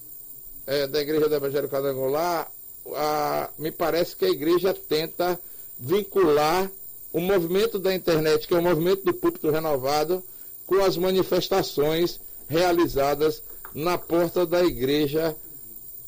[0.68, 2.52] é, da Igreja do Evangelho Quadrangular,
[2.94, 5.40] a, me parece que a igreja tenta
[5.80, 6.70] vincular
[7.14, 10.22] o movimento da internet, que é o movimento do púlpito renovado,
[10.66, 12.20] com as manifestações
[12.50, 13.42] realizadas
[13.74, 15.36] na porta da igreja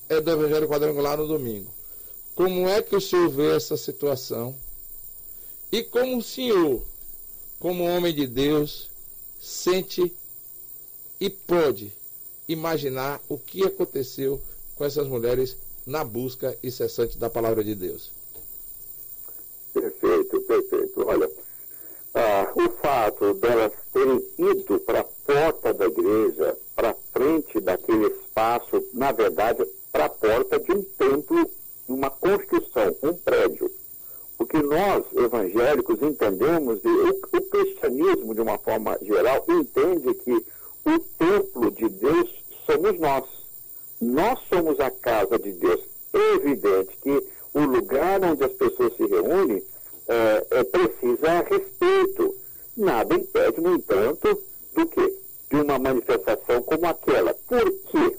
[0.10, 1.72] é, do Evangelho Quadrangular no domingo.
[2.36, 4.56] Como é que o senhor vê essa situação?
[5.72, 6.82] E como o senhor,
[7.60, 8.90] como homem de Deus,
[9.40, 10.14] sente
[11.20, 11.94] e pode
[12.48, 14.42] imaginar o que aconteceu
[14.80, 18.14] com essas mulheres na busca incessante da palavra de Deus?
[19.74, 21.06] Perfeito, perfeito.
[21.06, 21.30] Olha,
[22.16, 28.82] ah, o fato delas terem ido para a porta da igreja, para frente daquele espaço,
[28.94, 31.52] na verdade, para a porta de um templo,
[31.86, 33.70] uma construção, um prédio.
[34.38, 40.32] O que nós, evangélicos, entendemos, de, o, o cristianismo, de uma forma geral, entende que
[40.86, 43.39] o templo de Deus somos nós.
[44.02, 45.82] Nós somos a casa de Deus.
[46.14, 47.24] É evidente que
[47.54, 49.64] o lugar onde as pessoas se reúnem
[50.08, 52.36] é, é, precisa respeito.
[52.76, 54.42] Nada impede, no entanto,
[54.74, 55.20] do que?
[55.50, 57.34] De uma manifestação como aquela.
[57.34, 58.18] Por quê?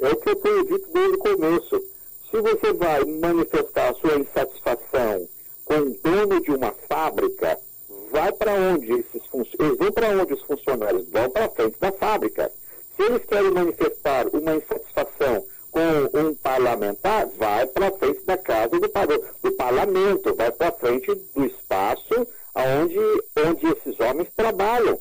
[0.00, 1.82] É o que eu tenho dito desde o começo.
[2.30, 5.28] Se você vai manifestar a sua insatisfação
[5.64, 7.58] com o dono de uma fábrica,
[8.10, 9.22] vai para onde esses
[9.58, 12.50] eles vão para onde os funcionários vão para frente da fábrica.
[12.96, 18.88] Se eles querem manifestar uma insatisfação com um parlamentar, vai para frente da casa do,
[19.42, 22.98] do parlamento, vai para frente do espaço onde,
[23.48, 24.98] onde esses homens trabalham.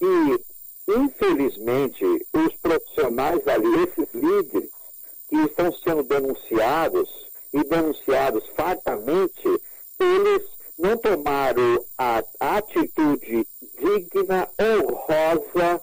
[0.00, 0.40] E,
[0.88, 2.04] infelizmente,
[2.34, 4.70] os profissionais ali, esses líderes
[5.28, 7.08] que estão sendo denunciados
[7.52, 9.48] e denunciados fartamente,
[9.98, 10.42] eles
[10.78, 13.46] não tomaram a atitude
[13.78, 15.80] digna, honrosa,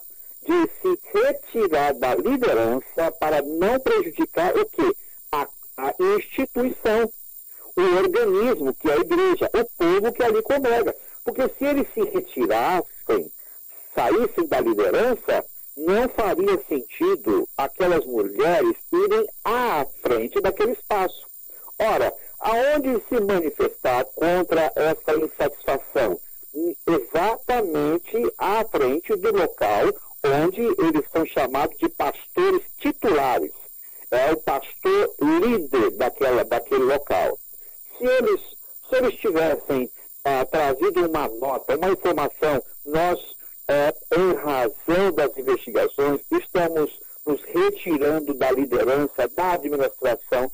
[0.48, 4.96] de se retirar da liderança para não prejudicar o quê?
[5.30, 5.46] A,
[5.76, 7.12] a instituição,
[7.76, 10.96] o organismo, que é a igreja, o povo que ali congrega.
[11.22, 13.30] Porque se eles se retirassem,
[13.94, 15.44] saíssem da liderança,
[15.76, 21.26] não faria sentido aquelas mulheres irem à frente daquele espaço.
[21.78, 26.18] Ora, aonde se manifestar contra essa insatisfação?
[26.86, 29.92] Exatamente à frente do local
[30.44, 33.52] onde eles são chamados de pastores titulares.
[34.10, 37.38] É o pastor líder daquela, daquele local.
[37.96, 38.40] Se eles,
[38.88, 39.90] se eles tivessem
[40.24, 43.20] ah, trazido uma nota, uma informação, nós,
[43.68, 46.90] eh, em razão das investigações, estamos
[47.26, 50.50] nos retirando da liderança, da administração,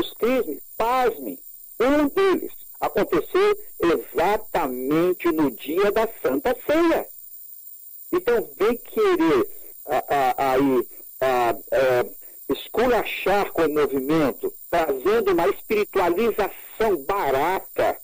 [0.00, 1.38] dos crimes, pasme,
[1.78, 7.06] um deles aconteceu exatamente no dia da Santa Ceia.
[8.12, 9.48] Então, vem querer
[10.36, 10.86] aí
[12.48, 17.98] esculachar com o movimento, trazendo uma espiritualização barata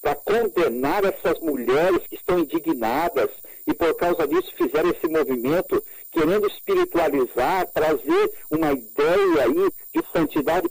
[0.00, 3.30] para condenar essas mulheres que estão indignadas
[3.66, 10.68] e por causa disso fizeram esse movimento querendo espiritualizar, trazer uma ideia aí de santidade,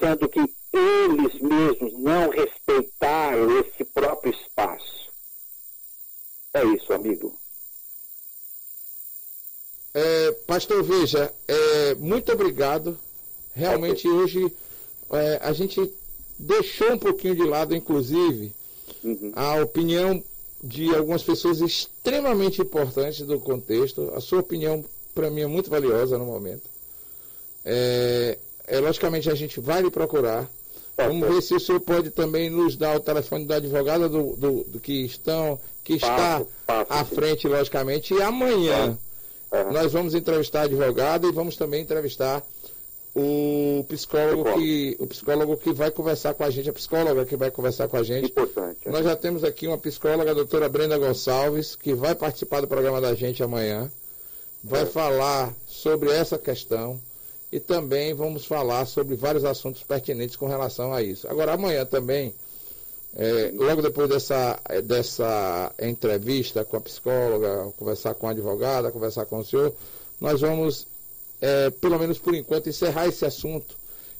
[0.00, 0.40] sendo que
[0.72, 5.10] eles mesmos não respeitaram esse próprio espaço.
[6.54, 7.38] É isso, amigo.
[9.92, 12.98] É, pastor, veja, é, muito obrigado.
[13.52, 14.52] Realmente hoje
[15.10, 15.92] é, a gente
[16.38, 18.52] deixou um pouquinho de lado, inclusive,
[19.04, 19.32] uhum.
[19.34, 20.22] a opinião
[20.62, 24.12] de algumas pessoas extremamente importantes do contexto.
[24.14, 26.68] A sua opinião, para mim, é muito valiosa no momento.
[27.64, 28.38] É,
[28.70, 30.48] é, logicamente, a gente vai lhe procurar.
[30.96, 34.64] Vamos ver se o senhor pode também nos dar o telefone da advogada do, do,
[34.64, 38.14] do que estão, que está à frente, logicamente.
[38.14, 38.98] E amanhã
[39.72, 42.44] nós vamos entrevistar a advogada e vamos também entrevistar
[43.14, 47.50] o psicólogo que o psicólogo que vai conversar com a gente, a psicóloga que vai
[47.50, 48.26] conversar com a gente.
[48.26, 48.78] Importante.
[48.84, 48.90] É.
[48.90, 53.00] Nós já temos aqui uma psicóloga, a doutora Brenda Gonçalves, que vai participar do programa
[53.00, 53.90] da gente amanhã.
[54.62, 54.86] Vai é.
[54.86, 57.00] falar sobre essa questão
[57.52, 61.28] e também vamos falar sobre vários assuntos pertinentes com relação a isso.
[61.28, 62.34] Agora, amanhã também,
[63.16, 69.38] é, logo depois dessa, dessa entrevista com a psicóloga, conversar com a advogada, conversar com
[69.38, 69.74] o senhor,
[70.20, 70.86] nós vamos
[71.40, 73.76] é, pelo menos por enquanto, encerrar esse assunto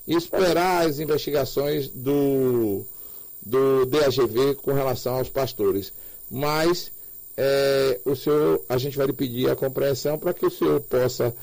[0.07, 2.85] e esperar as investigações do,
[3.44, 5.93] do DAGV com relação aos pastores.
[6.31, 6.90] Mas
[7.36, 11.35] é, o senhor, a gente vai lhe pedir a compreensão para que o senhor possa,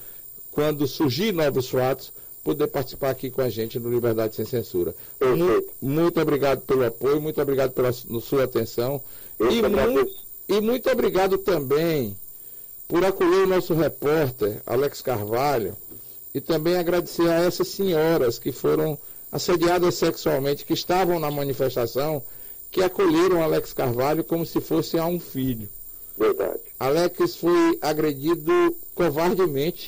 [0.58, 2.12] quando surgir novos fatos,
[2.44, 4.96] poder participar aqui com a gente no Liberdade Sem Censura.
[5.22, 9.00] Muito, muito obrigado pelo apoio, muito obrigado pela sua atenção.
[9.40, 10.12] E muito,
[10.50, 12.18] e muito obrigado também
[12.88, 15.78] por acolher o nosso repórter, Alex Carvalho,
[16.34, 18.98] e também agradecer a essas senhoras que foram
[19.32, 22.24] assediadas sexualmente, que estavam na manifestação,
[22.72, 25.70] que acolheram Alex Carvalho como se fosse a um filho.
[26.18, 26.62] Verdade.
[26.80, 29.84] Alex foi agredido covardemente